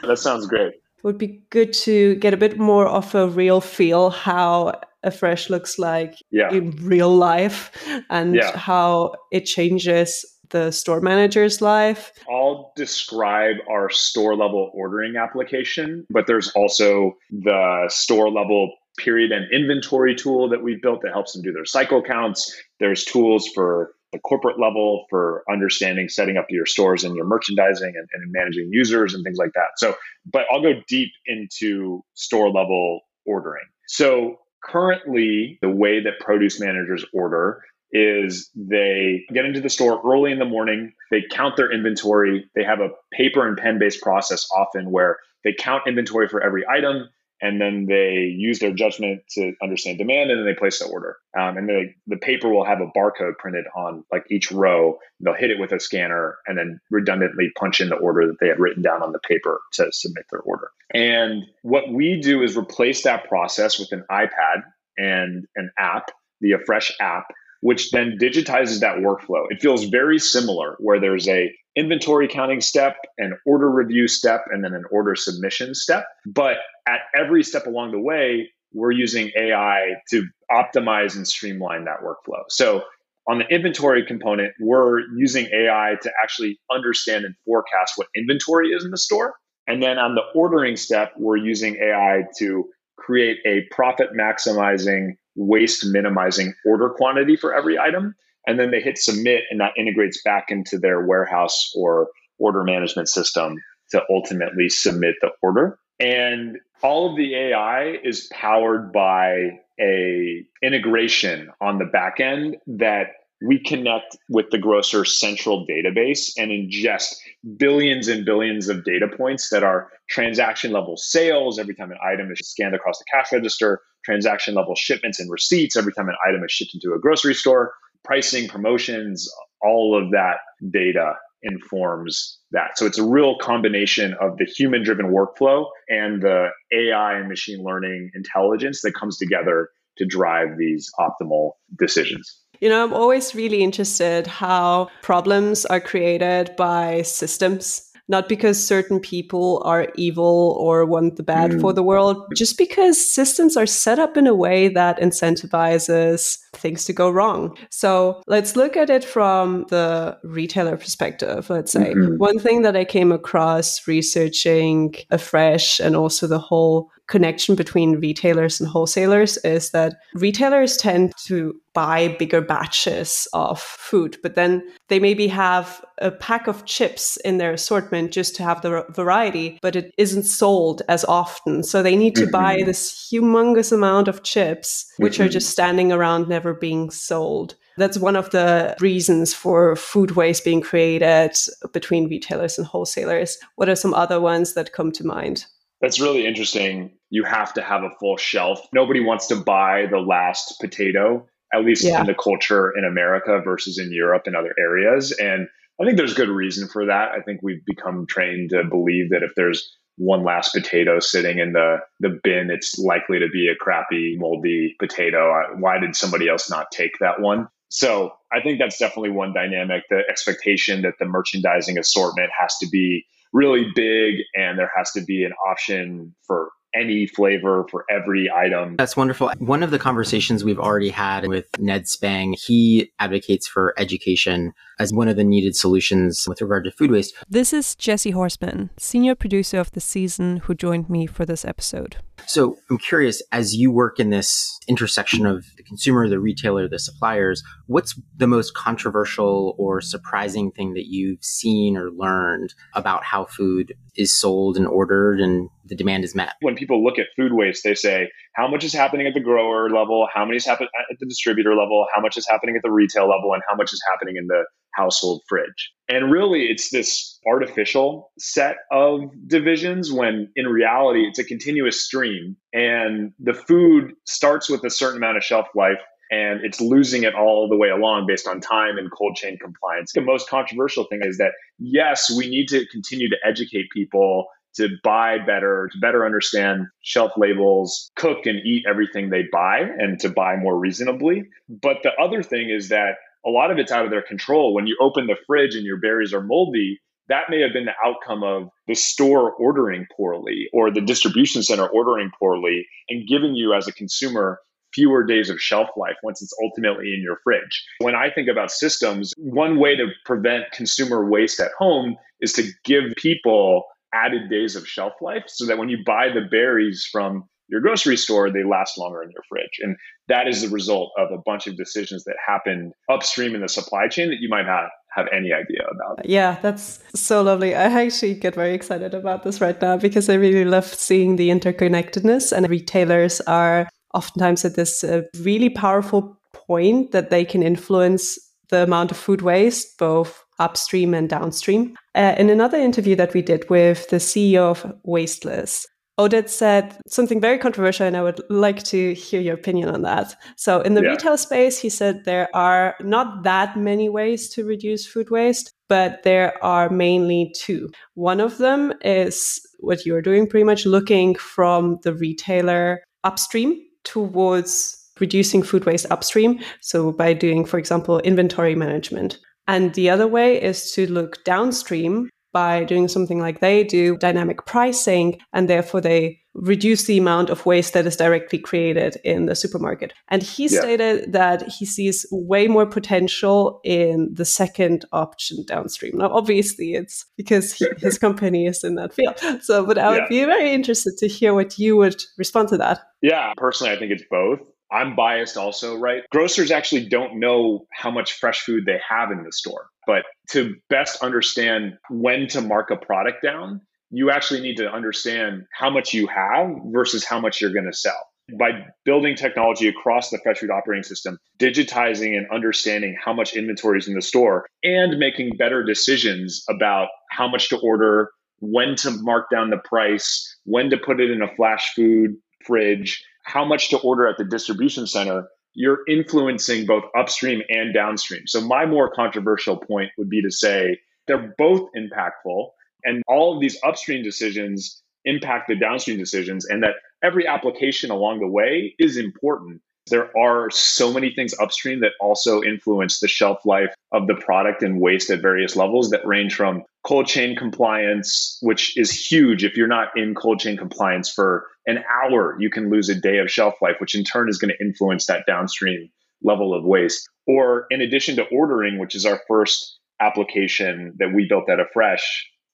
that 0.04 0.16
sounds 0.16 0.48
great. 0.48 0.74
It 1.00 1.06
would 1.06 1.18
be 1.18 1.42
good 1.50 1.72
to 1.86 2.16
get 2.16 2.34
a 2.34 2.38
bit 2.38 2.60
more 2.60 2.86
of 2.86 3.16
a 3.16 3.30
real 3.30 3.62
feel 3.62 4.10
how 4.10 4.74
Afresh 5.02 5.50
looks 5.50 5.80
like 5.80 6.16
yeah. 6.30 6.52
in 6.52 6.72
real 6.82 7.16
life 7.16 7.72
and 8.10 8.36
Yeah. 8.36 8.58
how 8.58 9.14
it 9.32 9.46
changes 9.46 10.26
the 10.50 10.72
store 10.72 11.00
manager's 11.00 11.62
life. 11.62 12.12
I'll 12.30 12.74
describe 12.76 13.56
our 13.70 13.90
store 13.90 14.36
level 14.36 14.72
ordering 14.74 15.16
application, 15.16 16.06
but 16.10 16.28
there's 16.28 16.52
also 16.52 17.14
the 17.30 17.86
store 17.88 18.30
level 18.30 18.74
period 18.98 19.32
and 19.32 19.46
inventory 19.54 20.16
tool 20.16 20.50
that 20.50 20.62
we've 20.62 20.82
built 20.82 21.02
that 21.04 21.14
helps 21.14 21.32
them 21.32 21.44
do 21.44 21.54
their 21.54 21.64
cycle 21.66 22.04
counts. 22.04 22.54
There's 22.82 23.06
tools 23.06 23.48
for 23.56 23.94
the 24.12 24.20
corporate 24.20 24.60
level 24.60 25.06
for 25.10 25.44
understanding 25.52 26.10
setting 26.10 26.38
up 26.38 26.46
your 26.50 26.66
stores 26.66 27.04
and 27.04 27.16
your 27.16 27.26
merchandising 27.26 27.94
and, 27.96 28.08
and 28.14 28.32
managing 28.32 28.70
users 28.72 29.14
and 29.14 29.24
things 29.24 29.38
like 29.38 29.52
that. 29.54 29.70
So, 29.78 29.96
but 30.26 30.46
I'll 30.52 30.62
go 30.62 30.74
deep 30.88 31.12
into 31.26 32.04
store 32.16 32.50
level 32.50 33.02
ordering. 33.26 33.66
So, 33.88 34.40
currently, 34.64 35.60
the 35.62 35.70
way 35.70 36.02
that 36.04 36.20
produce 36.20 36.60
managers 36.60 37.06
order 37.14 37.64
is 37.92 38.52
they 38.56 39.26
get 39.34 39.46
into 39.46 39.62
the 39.62 39.70
store 39.70 40.02
early 40.06 40.32
in 40.32 40.40
the 40.40 40.46
morning, 40.46 40.94
they 41.12 41.24
count 41.32 41.58
their 41.58 41.72
inventory, 41.72 42.50
they 42.56 42.64
have 42.64 42.80
a 42.80 42.90
paper 43.12 43.48
and 43.48 43.58
pen 43.58 43.80
based 43.80 44.02
process 44.02 44.48
often 44.56 44.92
where 44.92 45.18
they 45.44 45.54
count 45.58 45.84
inventory 45.88 46.28
for 46.28 46.44
every 46.44 46.64
item 46.68 47.10
and 47.42 47.62
then 47.62 47.86
they 47.88 48.34
use 48.36 48.60
their 48.60 48.74
judgment 48.74 49.22
to 49.32 49.54
understand 49.62 49.98
demand 49.98 50.30
and 50.30 50.40
then 50.40 50.46
they 50.46 50.58
place 50.58 50.80
the 50.80 50.86
order. 50.86 51.18
Um, 51.38 51.58
and 51.58 51.70
the, 51.70 51.94
the 52.08 52.18
paper 52.18 52.50
will 52.50 52.66
have 52.66 52.82
a 52.82 52.88
barcode 52.88 53.38
printed 53.38 53.66
on 53.76 54.04
like 54.12 54.26
each 54.30 54.52
row. 54.52 54.98
They'll 55.20 55.34
hit 55.34 55.52
it 55.52 55.60
with 55.60 55.72
a 55.72 55.80
scanner 55.80 56.38
and 56.48 56.58
then 56.58 56.80
redundantly 56.92 57.52
punch 57.58 57.80
in 57.80 57.90
the 57.90 57.96
order 57.96 58.28
that 58.28 58.38
they 58.40 58.48
had 58.48 58.60
written 58.60 58.84
down 58.84 59.02
on 59.02 59.12
the 59.12 59.20
paper 59.20 59.62
to 59.74 59.90
submit 59.92 60.26
their 60.32 60.42
order. 60.42 60.70
And 60.94 61.46
what 61.62 61.92
we 61.92 62.20
do 62.20 62.42
is 62.44 62.58
replace 62.58 63.04
that 63.04 63.28
process 63.28 63.80
with 63.80 63.92
an 63.92 64.04
iPad 64.12 64.64
and 64.98 65.46
an 65.56 65.72
app, 65.78 66.12
the 66.42 66.54
Afresh 66.54 66.92
app, 67.00 67.28
which 67.62 67.92
then 67.92 68.18
digitizes 68.22 68.80
that 68.80 68.98
workflow. 68.98 69.46
It 69.50 69.62
feels 69.62 69.86
very 69.86 70.20
similar 70.20 70.76
where 70.80 71.00
there's 71.00 71.28
a 71.28 71.52
inventory 71.76 72.28
counting 72.28 72.62
step, 72.62 72.98
an 73.18 73.38
order 73.46 73.70
review 73.70 74.08
step, 74.08 74.46
and 74.52 74.64
then 74.64 74.74
an 74.74 74.84
order 74.92 75.16
submission 75.16 75.74
step. 75.76 76.06
But 76.26 76.58
at 76.88 77.00
every 77.16 77.44
step 77.44 77.66
along 77.68 77.92
the 77.92 78.00
way, 78.00 78.50
we're 78.74 78.92
using 78.92 79.32
AI 79.38 79.94
to 80.12 80.26
optimize 80.52 81.16
and 81.16 81.28
streamline 81.28 81.86
that 81.86 82.02
workflow. 82.04 82.44
So 82.50 82.84
on 83.28 83.40
the 83.40 83.46
inventory 83.48 84.06
component, 84.06 84.54
we're 84.60 85.02
using 85.16 85.48
AI 85.54 85.96
to 86.02 86.12
actually 86.22 86.60
understand 86.72 87.26
and 87.26 87.36
forecast 87.46 87.94
what 87.96 88.08
inventory 88.16 88.70
is 88.70 88.84
in 88.84 88.92
the 88.92 88.98
store. 88.98 89.36
And 89.68 89.84
then 89.84 90.00
on 90.00 90.16
the 90.16 90.24
ordering 90.34 90.76
step, 90.76 91.14
we're 91.18 91.38
using 91.38 91.76
AI 91.76 92.24
to 92.40 92.66
create 92.98 93.38
a 93.46 93.68
profit 93.72 94.10
maximizing, 94.20 95.12
waste 95.40 95.86
minimizing 95.86 96.54
order 96.66 96.90
quantity 96.90 97.36
for 97.36 97.54
every 97.54 97.80
item. 97.80 98.16
And 98.46 98.60
then 98.60 98.72
they 98.72 98.82
hit 98.82 98.98
submit, 98.98 99.44
and 99.50 99.60
that 99.60 99.74
integrates 99.78 100.22
back 100.24 100.46
into 100.50 100.78
their 100.78 101.06
warehouse 101.06 101.72
or 101.76 102.08
order 102.38 102.64
management 102.64 103.10
system 103.10 103.58
to 103.92 104.02
ultimately 104.10 104.70
submit 104.70 105.16
the 105.22 105.30
order. 105.42 105.78
And 106.00 106.58
all 106.82 107.10
of 107.10 107.18
the 107.18 107.36
AI 107.36 107.98
is 108.04 108.28
powered 108.32 108.92
by 108.94 109.60
a 109.80 110.46
integration 110.62 111.50
on 111.62 111.78
the 111.78 111.86
back 111.86 112.20
end 112.20 112.58
that 112.68 113.08
we 113.42 113.60
connect 113.60 114.18
with 114.30 114.50
the 114.52 114.58
grocer 114.58 115.06
central 115.06 115.66
database 115.66 116.32
and 116.38 116.52
ingest 116.52 117.16
billions 117.58 118.08
and 118.08 118.26
billions 118.26 118.68
of 118.68 118.84
data 118.84 119.08
points 119.08 119.50
that 119.50 119.64
are 119.64 119.90
transaction 120.10 120.72
level 120.72 120.98
sales 120.98 121.58
every 121.58 121.74
time 121.74 121.92
an 121.92 121.98
item 122.04 122.32
is 122.32 122.40
scanned 122.50 122.76
across 122.76 122.98
the 123.00 123.06
cash 123.12 123.32
register, 123.32 123.82
transaction 124.04 124.56
level 124.56 124.76
shipments 124.76 125.20
and 125.20 125.30
receipts 125.32 125.76
every 125.76 125.94
time 125.94 126.10
an 126.10 126.16
item 126.28 126.44
is 126.44 126.52
shipped 126.52 126.74
into 126.74 126.94
a 126.96 127.00
grocery 127.00 127.34
store, 127.34 127.74
pricing, 128.04 128.48
promotions, 128.48 129.30
all 129.62 130.02
of 130.02 130.12
that 130.12 130.38
data 130.72 131.14
informs 131.42 132.40
that. 132.52 132.78
So 132.78 132.86
it's 132.86 132.98
a 132.98 133.04
real 133.04 133.38
combination 133.38 134.14
of 134.20 134.38
the 134.38 134.46
human 134.46 134.84
driven 134.84 135.08
workflow 135.08 135.66
and 135.88 136.22
the 136.22 136.50
AI 136.74 137.18
and 137.18 137.30
machine 137.30 137.64
learning 137.64 138.12
intelligence 138.14 138.82
that 138.82 138.94
comes 138.94 139.18
together 139.18 139.70
to 139.98 140.06
drive 140.06 140.58
these 140.58 140.90
optimal 141.00 141.52
decisions. 141.78 142.42
You 142.62 142.68
know, 142.68 142.84
I'm 142.84 142.94
always 142.94 143.34
really 143.36 143.62
interested 143.62 144.28
how 144.28 144.90
problems 145.02 145.66
are 145.66 145.80
created 145.80 146.56
by 146.58 147.04
systems. 147.04 147.89
Not 148.10 148.28
because 148.28 148.62
certain 148.62 149.00
people 149.00 149.62
are 149.64 149.88
evil 149.96 150.58
or 150.60 150.86
want 150.86 151.16
the 151.16 151.24
bad 151.24 151.52
Mm. 151.52 151.62
for 151.62 151.72
the 151.74 151.84
world, 151.84 152.18
just 152.36 152.58
because 152.58 152.98
systems 153.00 153.56
are 153.56 153.68
set 153.68 154.00
up 154.00 154.18
in 154.18 154.28
a 154.28 154.36
way 154.36 154.68
that 154.68 155.00
incentivizes 155.00 156.38
things 156.56 156.86
to 156.86 156.94
go 156.94 157.10
wrong. 157.10 157.56
So 157.70 158.22
let's 158.28 158.56
look 158.56 158.76
at 158.76 158.90
it 158.90 159.04
from 159.04 159.66
the 159.70 160.18
retailer 160.24 160.76
perspective, 160.78 161.50
let's 161.50 161.72
say. 161.72 161.94
Mhm. 161.94 162.18
One 162.18 162.40
thing 162.40 162.64
that 162.64 162.76
I 162.76 162.84
came 162.86 163.12
across 163.12 163.88
researching 163.88 164.96
Afresh 165.12 165.80
and 165.80 165.96
also 165.96 166.28
the 166.28 166.40
whole 166.40 166.90
connection 167.10 167.56
between 167.56 168.00
retailers 168.00 168.62
and 168.62 168.70
wholesalers 168.70 169.38
is 169.38 169.72
that 169.72 169.96
retailers 170.14 170.78
tend 170.78 171.12
to 171.26 171.60
buy 171.74 172.16
bigger 172.20 172.40
batches 172.40 173.28
of 173.34 173.60
food, 173.60 174.18
but 174.24 174.36
then 174.36 174.62
they 174.90 175.00
maybe 175.00 175.28
have 175.28 175.84
a 175.98 176.12
pack 176.12 176.48
of 176.48 176.66
chips 176.66 177.18
in 177.26 177.38
their 177.38 177.52
assortment 177.54 178.12
just 178.12 178.36
to 178.36 178.44
have 178.44 178.62
the 178.62 178.86
variety, 178.92 179.58
but 179.62 179.76
it 179.76 179.92
isn't 179.98 180.24
sold 180.24 180.82
as 180.88 181.04
often. 181.06 181.64
So 181.64 181.82
they 181.82 181.96
need 181.96 182.16
to 182.16 182.28
buy 182.28 182.58
Mhm. 182.58 182.66
this 182.66 183.10
humongous 183.12 183.72
amount 183.72 184.08
of 184.08 184.24
chips, 184.24 184.86
which 184.98 185.20
are 185.20 185.28
Mhm. 185.28 185.32
just 185.32 185.50
standing 185.50 185.92
around 185.92 186.28
never 186.30 186.54
being 186.54 186.92
sold. 186.92 187.56
That's 187.78 187.98
one 187.98 188.16
of 188.18 188.30
the 188.32 188.76
reasons 188.80 189.34
for 189.34 189.76
food 189.76 190.12
waste 190.12 190.44
being 190.44 190.62
created 190.62 191.32
between 191.72 192.10
retailers 192.10 192.58
and 192.58 192.68
wholesalers. 192.68 193.38
What 193.56 193.70
are 193.70 193.76
some 193.76 193.94
other 193.94 194.20
ones 194.20 194.54
that 194.54 194.74
come 194.74 194.92
to 194.94 195.06
mind? 195.06 195.46
That's 195.82 196.00
really 196.00 196.26
interesting. 196.26 196.92
You 197.10 197.24
have 197.24 197.54
to 197.54 197.62
have 197.62 197.84
a 197.84 197.90
full 198.00 198.18
shelf. 198.18 198.68
Nobody 198.74 199.00
wants 199.00 199.28
to 199.28 199.36
buy 199.36 199.86
the 199.90 200.00
last 200.00 200.56
potato, 200.60 201.28
at 201.54 201.64
least 201.64 201.84
Yeah. 201.84 202.02
in 202.02 202.08
the 202.08 202.16
culture 202.16 202.72
in 202.78 202.84
America 202.84 203.42
versus 203.44 203.80
in 203.80 203.92
Europe 203.94 204.24
and 204.26 204.36
other 204.36 204.54
areas. 204.60 205.12
And 205.12 205.48
I 205.82 205.86
think 205.86 205.98
there's 205.98 206.14
good 206.14 206.30
reason 206.30 206.68
for 206.68 206.86
that. 206.88 207.12
I 207.12 207.22
think 207.22 207.40
we've 207.42 207.64
become 207.66 208.06
trained 208.08 208.50
to 208.50 208.64
believe 208.66 209.10
that 209.12 209.24
if 209.24 209.32
there's 209.36 209.76
one 209.96 210.24
last 210.24 210.54
potato 210.54 211.00
sitting 211.00 211.40
in 211.40 211.54
the, 211.54 211.78
the 212.00 212.20
bin, 212.24 212.50
it's 212.52 212.78
likely 212.78 213.20
to 213.20 213.28
be 213.30 213.48
a 213.50 213.56
crappy, 213.56 214.16
moldy 214.18 214.76
potato. 214.80 215.32
Why 215.58 215.80
did 215.80 215.96
somebody 215.96 216.28
else 216.30 216.50
not 216.50 216.72
take 216.72 217.00
that 217.00 217.22
one? 217.22 217.48
So 217.70 218.12
I 218.32 218.42
think 218.42 218.60
that's 218.60 218.78
definitely 218.78 219.12
one 219.12 219.34
dynamic 219.34 219.84
the 219.90 220.02
expectation 220.10 220.82
that 220.82 220.96
the 221.00 221.06
merchandising 221.06 221.78
assortment 221.78 222.30
has 222.38 222.58
to 222.60 222.68
be 222.70 223.06
really 223.34 223.68
big 223.76 224.16
and 224.36 224.58
there 224.58 224.72
has 224.76 224.92
to 224.92 225.02
be 225.02 225.24
an 225.24 225.34
option 225.48 226.16
for 226.26 226.50
any 226.76 227.08
flavor 227.08 227.66
for 227.70 227.86
every 227.90 228.30
item. 228.32 228.76
That's 228.78 228.96
wonderful. 228.96 229.32
One 229.40 229.64
of 229.64 229.72
the 229.72 229.80
conversations 229.80 230.44
we've 230.44 230.60
already 230.60 230.90
had 230.90 231.28
with 231.28 231.48
Ned 231.60 231.88
Spang, 231.88 232.34
he 232.34 232.92
advocates 233.00 233.48
for 233.48 233.74
education 233.78 234.54
as 234.80 234.94
one 234.94 235.08
of 235.08 235.16
the 235.16 235.24
needed 235.24 235.56
solutions 235.56 236.26
with 236.28 236.42
regard 236.42 236.66
to 236.66 236.72
food 236.72 236.92
waste. 236.92 237.16
This 237.28 237.54
is 237.54 237.76
Jesse 237.76 238.12
Horseman, 238.12 238.70
senior 238.78 239.16
producer 239.16 239.60
of 239.60 239.72
the 239.72 239.82
season, 239.82 240.38
who 240.38 240.54
joined 240.54 240.90
me 240.90 241.06
for 241.08 241.26
this 241.26 241.44
episode. 241.44 241.98
So 242.26 242.58
I'm 242.70 242.78
curious, 242.78 243.22
as 243.32 243.56
you 243.56 243.72
work 243.72 244.00
in 244.00 244.10
this 244.10 244.60
intersection 244.68 245.26
of 245.26 245.46
the 245.58 245.64
consumer, 245.64 246.08
the 246.08 246.20
retailer, 246.20 246.68
the 246.68 246.80
suppliers, 246.80 247.44
what's 247.68 248.00
the 248.16 248.28
most 248.28 248.54
controversial 248.54 249.56
or 249.58 249.82
surprising 249.82 250.52
thing 250.52 250.74
that 250.74 250.86
you've 250.88 251.24
seen 251.24 251.76
or 251.76 251.90
learned 251.92 252.54
about 252.76 253.04
how 253.04 253.26
food 253.26 253.74
is 253.96 254.14
sold 254.14 254.58
and 254.58 254.68
ordered 254.68 255.20
and 255.20 255.50
the 255.66 255.76
demand 255.76 256.04
is 256.04 256.16
met? 256.16 256.34
When 256.42 256.56
people 256.56 256.84
look 256.84 257.00
at 257.00 257.08
food 257.16 257.34
waste, 257.34 257.64
they 257.64 257.76
say, 257.76 258.10
how 258.36 258.48
much 258.48 258.64
is 258.64 258.74
happening 258.74 259.08
at 259.08 259.14
the 259.14 259.20
grower 259.20 259.70
level? 259.70 260.08
How 260.14 260.26
many 260.26 260.38
is 260.38 260.46
happening 260.46 260.70
uh, 260.80 260.94
at 260.94 261.00
the 261.00 261.06
distributor 261.08 261.52
level? 261.56 261.88
How 261.94 262.02
much 262.02 262.18
is 262.18 262.28
happening 262.28 262.56
at 262.56 262.62
the 262.64 262.72
retail 262.72 263.10
level? 263.10 263.34
And 263.34 263.42
how 263.50 263.56
much 263.56 263.74
is 263.74 263.82
happening 263.92 264.16
in 264.18 264.28
the 264.28 264.44
household 264.76 265.24
fridge? 265.28 265.72
And 265.88 266.12
really, 266.12 266.46
it's 266.46 266.70
this 266.70 267.20
artificial 267.28 268.12
set 268.20 268.58
of 268.72 269.02
divisions 269.28 269.92
when 269.92 270.30
in 270.36 270.48
reality, 270.48 271.08
it's 271.08 271.20
a 271.20 271.24
continuous 271.24 271.82
stream. 271.82 272.38
And 272.54 273.12
the 273.20 273.34
food 273.34 273.94
starts 274.06 274.50
with 274.50 274.64
a 274.64 274.70
certain 274.70 274.98
amount 274.98 275.18
of 275.18 275.24
shelf 275.24 275.48
life. 275.56 275.82
and 276.12 276.44
it's 276.44 276.60
losing 276.60 277.04
it 277.04 277.14
all 277.14 277.48
the 277.48 277.58
way 277.58 277.70
along 277.70 278.06
based 278.08 278.28
on 278.28 278.42
time 278.42 278.78
and 278.78 278.92
cold 278.92 279.16
chain 279.16 279.38
compliance. 279.38 279.92
The 279.94 280.02
most 280.02 280.30
controversial 280.30 280.86
thing 280.86 281.02
is 281.04 281.18
that 281.18 281.34
yes, 281.60 282.10
we 282.16 282.28
need 282.28 282.48
to 282.50 282.66
continue 282.68 283.10
to 283.10 283.18
educate 283.26 283.70
people 283.74 284.28
to 284.56 284.70
buy 284.84 285.20
better, 285.20 285.70
to 285.72 285.80
better 285.80 286.06
understand 286.06 286.66
shelf 286.82 287.12
labels, 287.16 287.92
cook 287.96 288.26
and 288.26 288.40
eat 288.44 288.66
everything 288.68 289.10
they 289.10 289.24
buy, 289.32 289.60
and 289.78 290.00
to 290.00 290.10
buy 290.10 290.36
more 290.36 290.58
reasonably. 290.58 291.24
But 291.48 291.78
the 291.84 291.92
other 292.02 292.24
thing 292.24 292.50
is 292.50 292.70
that 292.70 292.96
a 293.26 293.30
lot 293.30 293.52
of 293.52 293.58
it's 293.58 293.72
out 293.72 293.86
of 293.86 293.92
their 293.92 294.02
control. 294.02 294.54
When 294.54 294.68
you 294.68 294.78
open 294.80 295.08
the 295.08 295.18
fridge 295.28 295.56
and 295.56 295.66
your 295.66 295.78
berries 295.78 296.14
are 296.14 296.22
moldy, 296.22 296.80
that 297.10 297.30
may 297.30 297.42
have 297.42 297.54
been 297.54 297.66
the 297.66 297.74
outcome 297.84 298.24
of 298.24 298.50
the 298.68 298.76
store 298.76 299.34
ordering 299.34 299.88
poorly 299.96 300.48
or 300.54 300.72
the 300.72 300.82
distribution 300.82 301.44
center 301.44 301.68
ordering 301.68 302.12
poorly 302.18 302.66
and 302.90 303.08
giving 303.08 303.36
you 303.36 303.54
as 303.54 303.68
a 303.68 303.74
consumer 303.74 304.40
fewer 304.74 305.04
days 305.04 305.32
of 305.32 305.42
shelf 305.42 305.70
life 305.76 305.96
once 306.04 306.22
it's 306.22 306.34
ultimately 306.44 306.94
in 306.94 307.02
your 307.02 307.18
fridge. 307.24 307.66
When 307.80 307.96
I 307.96 308.12
think 308.12 308.30
about 308.30 308.52
systems, 308.52 309.14
one 309.18 309.60
way 309.60 309.76
to 309.76 309.88
prevent 310.06 310.52
consumer 310.52 311.10
waste 311.10 311.40
at 311.40 311.52
home 311.58 311.98
is 312.22 312.34
to 312.34 312.44
give 312.64 312.84
people 312.96 313.64
added 313.94 314.30
days 314.30 314.56
of 314.56 314.68
shelf 314.68 314.94
life 315.02 315.24
so 315.28 315.48
that 315.48 315.58
when 315.58 315.70
you 315.70 315.80
buy 315.84 316.10
the 316.10 316.28
berries 316.30 316.88
from 316.92 317.28
your 317.50 317.62
grocery 317.62 317.98
store, 317.98 318.32
they 318.32 318.44
last 318.44 318.78
longer 318.78 319.02
in 319.04 319.12
your 319.12 319.24
fridge. 319.28 319.60
And 319.62 319.76
that 320.08 320.28
is 320.28 320.42
the 320.42 320.50
result 320.50 320.92
of 320.98 321.10
a 321.12 321.18
bunch 321.26 321.48
of 321.48 321.58
decisions 321.58 322.04
that 322.04 322.16
happened 322.26 322.74
upstream 322.90 323.36
in 323.36 323.42
the 323.42 323.50
supply 323.50 323.88
chain 323.88 324.10
that 324.10 324.20
you 324.20 324.30
might 324.30 324.46
not 324.46 324.70
have 324.96 325.08
any 325.12 325.34
idea 325.34 325.62
about. 325.72 326.08
Yeah, 326.08 326.38
that's 326.42 326.80
so 326.96 327.22
lovely. 327.22 327.56
I 327.56 327.64
actually 327.64 328.16
get 328.16 328.36
very 328.36 328.54
excited 328.54 328.94
about 328.94 329.24
this 329.24 329.42
right 329.42 329.60
now 329.62 329.78
because 329.78 330.10
I 330.10 330.16
really 330.16 330.46
love 330.46 330.66
seeing 330.66 331.16
the 331.16 331.30
interconnectedness, 331.30 332.32
and 332.32 332.50
retailers 332.50 333.22
are 333.22 333.70
oftentimes 333.94 334.46
at 334.46 334.56
this 334.56 334.84
uh, 334.84 335.04
really 335.22 335.50
powerful 335.50 336.20
point 336.34 336.92
that 336.92 337.10
they 337.10 337.26
can 337.26 337.44
influence 337.44 338.18
the 338.50 338.64
amount 338.64 338.92
of 338.92 338.98
food 338.98 339.22
waste, 339.22 339.78
both 339.78 340.24
upstream 340.40 340.94
and 340.94 341.10
downstream. 341.10 341.76
Uh, 341.96 342.16
in 342.18 342.30
another 342.30 342.58
interview 342.58 342.96
that 342.96 343.14
we 343.14 343.22
did 343.22 343.48
with 343.50 343.90
the 343.90 343.98
CEO 343.98 344.52
of 344.52 344.74
Wasteless, 344.84 345.68
Oded 346.00 346.30
said 346.30 346.78
something 346.88 347.20
very 347.20 347.38
controversial, 347.38 347.86
and 347.86 347.98
I 347.98 348.02
would 348.02 348.22
like 348.30 348.64
to 348.64 348.94
hear 348.94 349.20
your 349.20 349.34
opinion 349.34 349.68
on 349.68 349.82
that. 349.82 350.16
So, 350.38 350.62
in 350.62 350.74
the 350.74 350.82
yeah. 350.82 350.92
retail 350.92 351.18
space, 351.18 351.60
he 351.60 351.68
said 351.68 352.06
there 352.06 352.30
are 352.34 352.76
not 352.80 353.24
that 353.24 353.58
many 353.58 353.90
ways 353.90 354.30
to 354.30 354.46
reduce 354.46 354.88
food 354.88 355.10
waste, 355.10 355.52
but 355.68 356.04
there 356.04 356.42
are 356.42 356.70
mainly 356.70 357.34
two. 357.36 357.70
One 357.96 358.22
of 358.22 358.38
them 358.38 358.72
is 358.82 359.46
what 359.60 359.86
you're 359.86 360.02
doing, 360.02 360.26
pretty 360.26 360.46
much 360.46 360.66
looking 360.66 361.16
from 361.16 361.80
the 361.84 361.94
retailer 361.94 362.82
upstream 363.04 363.62
towards 363.84 364.78
reducing 365.02 365.44
food 365.44 365.66
waste 365.66 365.86
upstream. 365.92 366.40
So, 366.62 366.94
by 366.94 367.12
doing, 367.12 367.44
for 367.44 367.60
example, 367.60 368.00
inventory 368.00 368.56
management. 368.56 369.20
And 369.50 369.74
the 369.74 369.90
other 369.90 370.08
way 370.08 370.42
is 370.42 370.72
to 370.74 370.90
look 370.90 371.26
downstream 371.26 372.10
by 372.32 372.64
doing 372.64 372.88
something 372.88 373.20
like 373.20 373.40
they 373.40 373.64
do, 373.64 373.98
dynamic 373.98 374.46
pricing, 374.46 375.20
and 375.34 375.50
therefore 375.50 375.82
they 375.82 376.20
reduce 376.36 376.86
the 376.86 376.98
amount 376.98 377.30
of 377.30 377.46
waste 377.46 377.74
that 377.74 377.86
is 377.86 377.96
directly 377.96 378.40
created 378.40 378.98
in 379.04 379.26
the 379.26 379.36
supermarket. 379.36 379.94
And 380.10 380.22
he 380.22 380.44
yeah. 380.44 380.62
stated 380.62 381.12
that 381.12 381.48
he 381.48 381.66
sees 381.66 382.06
way 382.12 382.48
more 382.48 382.66
potential 382.66 383.60
in 383.64 384.10
the 384.14 384.26
second 384.26 384.86
option 384.92 385.44
downstream. 385.46 385.98
Now, 385.98 386.10
obviously, 386.12 386.74
it's 386.74 387.06
because 387.18 387.54
he, 387.54 387.68
his 387.80 387.98
company 388.06 388.46
is 388.46 388.64
in 388.64 388.76
that 388.76 388.94
field. 388.94 389.20
So, 389.42 389.66
but 389.66 389.78
I 389.78 389.90
would 389.90 390.04
yeah. 390.04 390.08
be 390.10 390.26
very 390.26 390.54
interested 390.54 390.98
to 390.98 391.08
hear 391.08 391.34
what 391.34 391.58
you 391.58 391.76
would 391.78 392.02
respond 392.18 392.50
to 392.50 392.58
that. 392.58 392.82
Yeah, 393.02 393.34
personally, 393.38 393.74
I 393.74 393.80
think 393.80 393.92
it's 393.92 394.04
both. 394.10 394.40
I'm 394.72 394.96
biased 394.96 395.38
also, 395.38 395.76
right? 395.76 396.04
Grocers 396.12 396.52
actually 396.52 396.88
don't 396.88 397.20
know 397.20 397.66
how 397.74 397.90
much 397.90 398.14
fresh 398.14 398.42
food 398.42 398.66
they 398.66 398.80
have 398.88 399.12
in 399.12 399.24
the 399.24 399.32
store. 399.32 399.70
But 399.88 400.04
to 400.32 400.56
best 400.70 401.02
understand 401.02 401.78
when 401.90 402.28
to 402.30 402.42
mark 402.42 402.70
a 402.70 402.76
product 402.76 403.24
down, 403.24 403.62
you 403.92 404.12
actually 404.12 404.42
need 404.42 404.58
to 404.58 404.72
understand 404.72 405.46
how 405.54 405.70
much 405.70 405.94
you 405.94 406.08
have 406.08 406.48
versus 406.66 407.04
how 407.04 407.20
much 407.20 407.42
you're 407.42 407.54
going 407.54 407.66
to 407.66 407.74
sell. 407.74 408.00
By 408.38 408.52
building 408.86 409.16
technology 409.16 409.68
across 409.68 410.12
the 410.12 410.20
fresh 410.20 410.38
food 410.38 410.52
operating 410.52 410.84
system, 410.84 411.18
digitizing 411.40 412.16
and 412.16 412.28
understanding 412.32 412.96
how 413.04 413.12
much 413.12 413.36
inventory 413.36 413.80
is 413.80 413.88
in 413.88 413.96
the 413.96 414.04
store, 414.04 414.46
and 414.64 415.00
making 415.00 415.38
better 415.38 415.64
decisions 415.64 416.44
about 416.48 416.90
how 417.10 417.28
much 417.28 417.50
to 417.50 417.58
order, 417.58 418.12
when 418.42 418.76
to 418.76 418.92
mark 419.02 419.32
down 419.32 419.50
the 419.50 419.58
price, 419.58 420.38
when 420.44 420.70
to 420.70 420.78
put 420.78 421.02
it 421.02 421.10
in 421.10 421.24
a 421.24 421.28
Flashfood 421.30 422.18
fridge, 422.46 423.04
how 423.30 423.46
much 423.46 423.70
to 423.70 423.78
order 423.80 424.08
at 424.08 424.18
the 424.18 424.26
distribution 424.26 424.88
center, 424.88 425.28
you're 425.54 425.80
influencing 425.88 426.66
both 426.66 426.84
upstream 426.98 427.42
and 427.50 427.74
downstream. 427.74 428.24
So, 428.26 428.42
my 428.42 428.66
more 428.66 428.92
controversial 428.92 429.58
point 429.58 429.92
would 429.98 430.10
be 430.10 430.22
to 430.22 430.32
say 430.32 430.80
they're 431.08 431.34
both 431.38 431.70
impactful, 431.78 432.50
and 432.84 433.04
all 433.08 433.36
of 433.36 433.42
these 433.42 433.58
upstream 433.64 434.04
decisions 434.04 434.82
impact 435.06 435.48
the 435.48 435.56
downstream 435.56 435.98
decisions, 435.98 436.46
and 436.46 436.64
that 436.64 436.76
every 437.04 437.28
application 437.28 437.92
along 437.92 438.20
the 438.20 438.28
way 438.28 438.76
is 438.80 438.98
important 438.98 439.62
there 439.90 440.16
are 440.18 440.50
so 440.50 440.94
many 440.94 441.12
things 441.12 441.34
upstream 441.40 441.80
that 441.82 441.94
also 442.00 442.42
influence 442.42 443.00
the 443.00 443.08
shelf 443.08 443.46
life 443.46 443.74
of 443.92 444.08
the 444.08 444.16
product 444.16 444.64
and 444.64 444.80
waste 444.80 445.10
at 445.10 445.22
various 445.22 445.56
levels 445.56 445.90
that 445.90 446.06
range 446.06 446.36
from 446.36 446.64
cold 446.84 447.08
chain 447.08 447.36
compliance, 447.36 448.38
which 448.42 448.78
is 448.78 448.92
huge. 448.92 449.44
If 449.44 449.58
you're 449.58 449.68
not 449.68 449.90
in 449.96 450.16
cold 450.16 450.40
chain 450.40 450.58
compliance 450.58 451.12
for 451.12 451.48
an 451.68 451.84
hour, 452.04 452.36
you 452.40 452.50
can 452.50 452.70
lose 452.70 452.90
a 452.90 452.96
day 452.96 453.18
of 453.20 453.30
shelf 453.30 453.56
life, 453.62 453.76
which 453.80 453.96
in 453.96 454.04
turn 454.04 454.30
is 454.30 454.38
going 454.38 454.54
to 454.58 454.66
influence 454.66 455.06
that 455.08 455.26
downstream 455.28 455.90
level 456.24 456.54
of 456.54 456.64
waste. 456.64 457.08
Or 457.28 457.66
in 457.70 457.82
addition 457.82 458.16
to 458.18 458.26
ordering, 458.32 458.80
which 458.80 458.96
is 458.96 459.06
our 459.06 459.22
first 459.28 459.78
application 460.02 460.94
that 460.98 461.14
we 461.14 461.28
built 461.28 461.50
at 461.50 461.60
Afresh, 461.60 462.04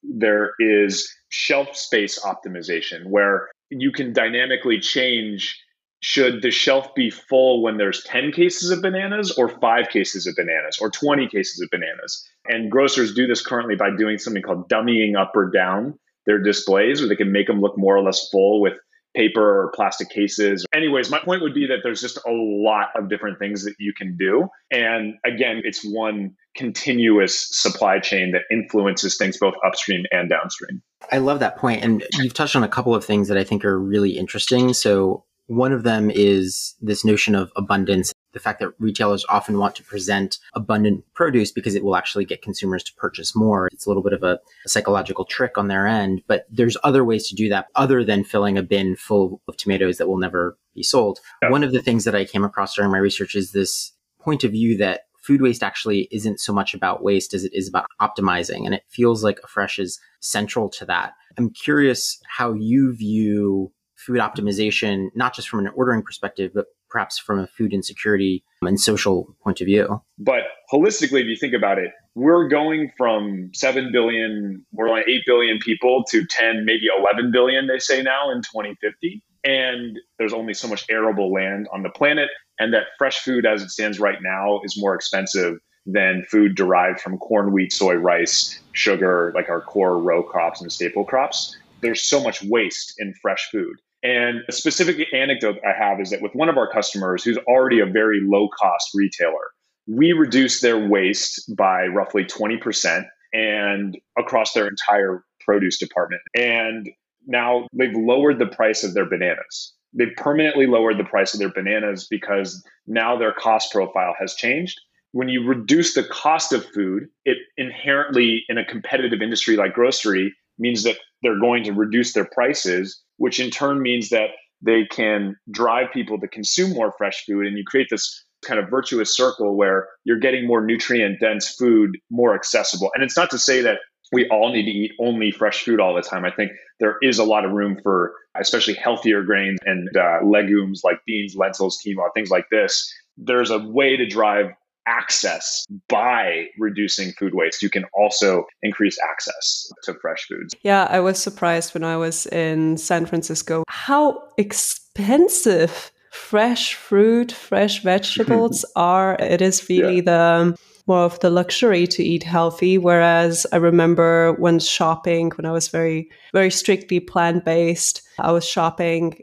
there 0.02 0.52
is 0.58 1.12
shelf 1.28 1.76
space 1.76 2.18
optimization 2.20 3.06
where 3.06 3.48
you 3.70 3.90
can 3.90 4.12
dynamically 4.12 4.78
change 4.78 5.60
should 6.00 6.42
the 6.42 6.50
shelf 6.50 6.94
be 6.94 7.10
full 7.10 7.62
when 7.62 7.78
there's 7.78 8.02
10 8.04 8.32
cases 8.32 8.70
of 8.70 8.82
bananas 8.82 9.32
or 9.32 9.48
five 9.60 9.88
cases 9.88 10.26
of 10.26 10.34
bananas 10.36 10.78
or 10.80 10.90
20 10.90 11.28
cases 11.28 11.60
of 11.60 11.68
bananas? 11.70 12.26
And 12.46 12.70
grocers 12.70 13.14
do 13.14 13.26
this 13.26 13.44
currently 13.44 13.76
by 13.76 13.90
doing 13.96 14.18
something 14.18 14.42
called 14.42 14.68
dummying 14.68 15.18
up 15.18 15.32
or 15.34 15.50
down 15.50 15.98
their 16.26 16.42
displays, 16.42 17.00
where 17.00 17.08
they 17.08 17.16
can 17.16 17.32
make 17.32 17.46
them 17.46 17.60
look 17.60 17.78
more 17.78 17.96
or 17.96 18.02
less 18.02 18.28
full 18.30 18.60
with 18.60 18.74
paper 19.14 19.62
or 19.62 19.72
plastic 19.74 20.10
cases. 20.10 20.66
Anyways, 20.74 21.10
my 21.10 21.18
point 21.18 21.40
would 21.40 21.54
be 21.54 21.66
that 21.66 21.78
there's 21.82 22.00
just 22.00 22.18
a 22.18 22.30
lot 22.30 22.88
of 22.94 23.08
different 23.08 23.38
things 23.38 23.64
that 23.64 23.74
you 23.78 23.92
can 23.96 24.16
do. 24.16 24.46
And 24.70 25.14
again, 25.24 25.62
it's 25.64 25.82
one 25.82 26.34
continuous 26.54 27.48
supply 27.50 27.98
chain 27.98 28.32
that 28.32 28.42
influences 28.50 29.16
things 29.16 29.38
both 29.38 29.54
upstream 29.64 30.04
and 30.10 30.28
downstream. 30.28 30.82
I 31.10 31.18
love 31.18 31.40
that 31.40 31.56
point. 31.56 31.82
And 31.82 32.04
you've 32.18 32.34
touched 32.34 32.56
on 32.56 32.64
a 32.64 32.68
couple 32.68 32.94
of 32.94 33.04
things 33.04 33.28
that 33.28 33.38
I 33.38 33.44
think 33.44 33.64
are 33.64 33.78
really 33.78 34.18
interesting. 34.18 34.74
So 34.74 35.24
one 35.46 35.72
of 35.72 35.84
them 35.84 36.10
is 36.10 36.74
this 36.80 37.04
notion 37.04 37.34
of 37.34 37.52
abundance, 37.56 38.12
the 38.32 38.40
fact 38.40 38.60
that 38.60 38.72
retailers 38.78 39.24
often 39.28 39.58
want 39.58 39.74
to 39.76 39.82
present 39.82 40.38
abundant 40.54 41.04
produce 41.14 41.52
because 41.52 41.74
it 41.74 41.84
will 41.84 41.96
actually 41.96 42.24
get 42.24 42.42
consumers 42.42 42.82
to 42.84 42.94
purchase 42.94 43.34
more. 43.36 43.68
It's 43.72 43.86
a 43.86 43.88
little 43.88 44.02
bit 44.02 44.12
of 44.12 44.22
a, 44.22 44.38
a, 44.64 44.68
psychological 44.68 45.24
trick 45.24 45.56
on 45.56 45.68
their 45.68 45.86
end, 45.86 46.22
but 46.26 46.46
there's 46.50 46.76
other 46.82 47.04
ways 47.04 47.28
to 47.28 47.34
do 47.34 47.48
that 47.48 47.66
other 47.74 48.04
than 48.04 48.24
filling 48.24 48.58
a 48.58 48.62
bin 48.62 48.96
full 48.96 49.40
of 49.48 49.56
tomatoes 49.56 49.98
that 49.98 50.08
will 50.08 50.18
never 50.18 50.58
be 50.74 50.82
sold. 50.82 51.20
Yeah. 51.42 51.50
One 51.50 51.64
of 51.64 51.72
the 51.72 51.82
things 51.82 52.04
that 52.04 52.14
I 52.14 52.24
came 52.24 52.44
across 52.44 52.74
during 52.74 52.90
my 52.90 52.98
research 52.98 53.34
is 53.34 53.52
this 53.52 53.92
point 54.20 54.44
of 54.44 54.50
view 54.50 54.76
that 54.78 55.02
food 55.26 55.42
waste 55.42 55.62
actually 55.62 56.08
isn't 56.12 56.38
so 56.38 56.52
much 56.52 56.72
about 56.72 57.02
waste 57.02 57.34
as 57.34 57.44
it 57.44 57.52
is 57.52 57.68
about 57.68 57.86
optimizing. 58.00 58.64
And 58.64 58.74
it 58.74 58.84
feels 58.88 59.24
like 59.24 59.40
Afresh 59.42 59.78
is 59.78 59.98
central 60.20 60.68
to 60.70 60.84
that. 60.86 61.14
I'm 61.36 61.50
curious 61.50 62.20
how 62.28 62.54
you 62.54 62.94
view 62.94 63.72
food 64.06 64.18
optimization, 64.18 65.08
not 65.14 65.34
just 65.34 65.48
from 65.48 65.60
an 65.60 65.72
ordering 65.74 66.02
perspective, 66.02 66.52
but 66.54 66.66
perhaps 66.88 67.18
from 67.18 67.40
a 67.40 67.46
food 67.48 67.72
insecurity 67.72 68.44
and 68.62 68.80
social 68.80 69.36
point 69.42 69.60
of 69.60 69.66
view. 69.66 70.00
But 70.18 70.42
holistically, 70.72 71.20
if 71.20 71.26
you 71.26 71.36
think 71.36 71.54
about 71.54 71.78
it, 71.78 71.90
we're 72.14 72.48
going 72.48 72.90
from 72.96 73.50
7 73.52 73.90
billion, 73.92 74.64
we're 74.72 74.88
only 74.88 75.02
8 75.06 75.22
billion 75.26 75.58
people 75.58 76.04
to 76.10 76.24
10, 76.24 76.64
maybe 76.64 76.86
11 76.98 77.32
billion, 77.32 77.66
they 77.66 77.78
say 77.78 78.02
now 78.02 78.30
in 78.30 78.38
2050. 78.38 79.22
And 79.44 79.98
there's 80.18 80.32
only 80.32 80.54
so 80.54 80.66
much 80.68 80.84
arable 80.88 81.32
land 81.32 81.68
on 81.72 81.82
the 81.82 81.90
planet. 81.90 82.30
And 82.58 82.72
that 82.72 82.84
fresh 82.98 83.20
food, 83.20 83.44
as 83.44 83.62
it 83.62 83.70
stands 83.70 84.00
right 84.00 84.18
now, 84.22 84.60
is 84.64 84.80
more 84.80 84.94
expensive 84.94 85.58
than 85.84 86.24
food 86.28 86.56
derived 86.56 87.00
from 87.00 87.18
corn, 87.18 87.52
wheat, 87.52 87.72
soy, 87.72 87.94
rice, 87.94 88.60
sugar, 88.72 89.32
like 89.34 89.48
our 89.48 89.60
core 89.60 89.98
row 89.98 90.22
crops 90.22 90.60
and 90.60 90.72
staple 90.72 91.04
crops. 91.04 91.56
There's 91.80 92.02
so 92.02 92.22
much 92.22 92.42
waste 92.42 92.94
in 92.98 93.14
fresh 93.22 93.48
food. 93.52 93.76
And 94.02 94.42
a 94.48 94.52
specific 94.52 95.12
anecdote 95.12 95.56
I 95.66 95.72
have 95.76 96.00
is 96.00 96.10
that 96.10 96.22
with 96.22 96.34
one 96.34 96.48
of 96.48 96.56
our 96.56 96.70
customers 96.70 97.24
who's 97.24 97.38
already 97.38 97.80
a 97.80 97.86
very 97.86 98.20
low 98.22 98.48
cost 98.48 98.90
retailer, 98.94 99.50
we 99.88 100.12
reduced 100.12 100.62
their 100.62 100.78
waste 100.88 101.52
by 101.56 101.86
roughly 101.86 102.24
20% 102.24 103.04
and 103.32 103.96
across 104.18 104.52
their 104.52 104.68
entire 104.68 105.24
produce 105.40 105.78
department. 105.78 106.22
And 106.34 106.88
now 107.26 107.66
they've 107.72 107.96
lowered 107.96 108.38
the 108.38 108.46
price 108.46 108.84
of 108.84 108.94
their 108.94 109.08
bananas. 109.08 109.74
they've 109.96 110.14
permanently 110.16 110.66
lowered 110.66 110.98
the 110.98 111.04
price 111.04 111.32
of 111.32 111.40
their 111.40 111.52
bananas 111.52 112.06
because 112.08 112.64
now 112.86 113.16
their 113.16 113.32
cost 113.32 113.72
profile 113.72 114.14
has 114.18 114.34
changed. 114.34 114.78
When 115.12 115.28
you 115.28 115.44
reduce 115.46 115.94
the 115.94 116.04
cost 116.04 116.52
of 116.52 116.64
food, 116.66 117.08
it 117.24 117.38
inherently, 117.56 118.44
in 118.48 118.58
a 118.58 118.64
competitive 118.64 119.22
industry 119.22 119.56
like 119.56 119.72
grocery, 119.72 120.34
means 120.58 120.82
that 120.84 120.98
they're 121.22 121.38
going 121.38 121.64
to 121.64 121.72
reduce 121.72 122.12
their 122.12 122.28
prices, 122.32 123.02
which 123.16 123.40
in 123.40 123.50
turn 123.50 123.80
means 123.80 124.10
that 124.10 124.30
they 124.62 124.84
can 124.84 125.36
drive 125.50 125.92
people 125.92 126.18
to 126.20 126.28
consume 126.28 126.72
more 126.72 126.92
fresh 126.96 127.24
food. 127.24 127.46
And 127.46 127.56
you 127.56 127.64
create 127.64 127.88
this 127.90 128.24
kind 128.44 128.60
of 128.60 128.70
virtuous 128.70 129.16
circle 129.16 129.56
where 129.56 129.88
you're 130.04 130.18
getting 130.18 130.46
more 130.46 130.64
nutrient 130.64 131.20
dense 131.20 131.48
food 131.48 131.98
more 132.10 132.34
accessible. 132.34 132.90
And 132.94 133.02
it's 133.02 133.16
not 133.16 133.30
to 133.30 133.38
say 133.38 133.60
that 133.62 133.78
we 134.12 134.28
all 134.28 134.52
need 134.52 134.64
to 134.64 134.70
eat 134.70 134.92
only 135.00 135.32
fresh 135.32 135.64
food 135.64 135.80
all 135.80 135.94
the 135.94 136.02
time. 136.02 136.24
I 136.24 136.30
think 136.30 136.52
there 136.78 136.96
is 137.02 137.18
a 137.18 137.24
lot 137.24 137.44
of 137.44 137.52
room 137.52 137.78
for 137.82 138.12
especially 138.38 138.74
healthier 138.74 139.22
grains 139.22 139.58
and 139.64 139.88
uh, 139.96 140.18
legumes 140.24 140.82
like 140.84 140.98
beans, 141.06 141.34
lentils, 141.34 141.78
quinoa, 141.84 142.08
things 142.14 142.30
like 142.30 142.46
this. 142.50 142.92
There's 143.16 143.50
a 143.50 143.58
way 143.58 143.96
to 143.96 144.06
drive 144.06 144.52
access 144.86 145.64
by 145.88 146.46
reducing 146.58 147.12
food 147.12 147.34
waste. 147.34 147.62
You 147.62 147.70
can 147.70 147.84
also 147.94 148.44
increase 148.62 148.98
access 149.08 149.70
to 149.84 149.94
fresh 150.00 150.26
foods. 150.28 150.54
Yeah, 150.62 150.86
I 150.90 151.00
was 151.00 151.18
surprised 151.18 151.74
when 151.74 151.84
I 151.84 151.96
was 151.96 152.26
in 152.26 152.76
San 152.76 153.06
Francisco 153.06 153.64
how 153.68 154.22
expensive 154.38 155.92
fresh 156.10 156.74
fruit, 156.74 157.30
fresh 157.32 157.82
vegetables 157.82 158.64
are. 158.76 159.16
It 159.20 159.42
is 159.42 159.68
really 159.68 159.96
yeah. 159.96 160.02
the 160.02 160.58
more 160.86 161.04
of 161.04 161.18
the 161.20 161.30
luxury 161.30 161.86
to 161.86 162.02
eat 162.02 162.22
healthy. 162.22 162.78
Whereas 162.78 163.46
I 163.52 163.56
remember 163.56 164.32
when 164.34 164.58
shopping, 164.58 165.32
when 165.36 165.44
I 165.44 165.50
was 165.50 165.68
very, 165.68 166.10
very 166.32 166.50
strictly 166.50 167.00
plant 167.00 167.44
based, 167.44 168.02
I 168.18 168.32
was 168.32 168.44
shopping 168.44 169.22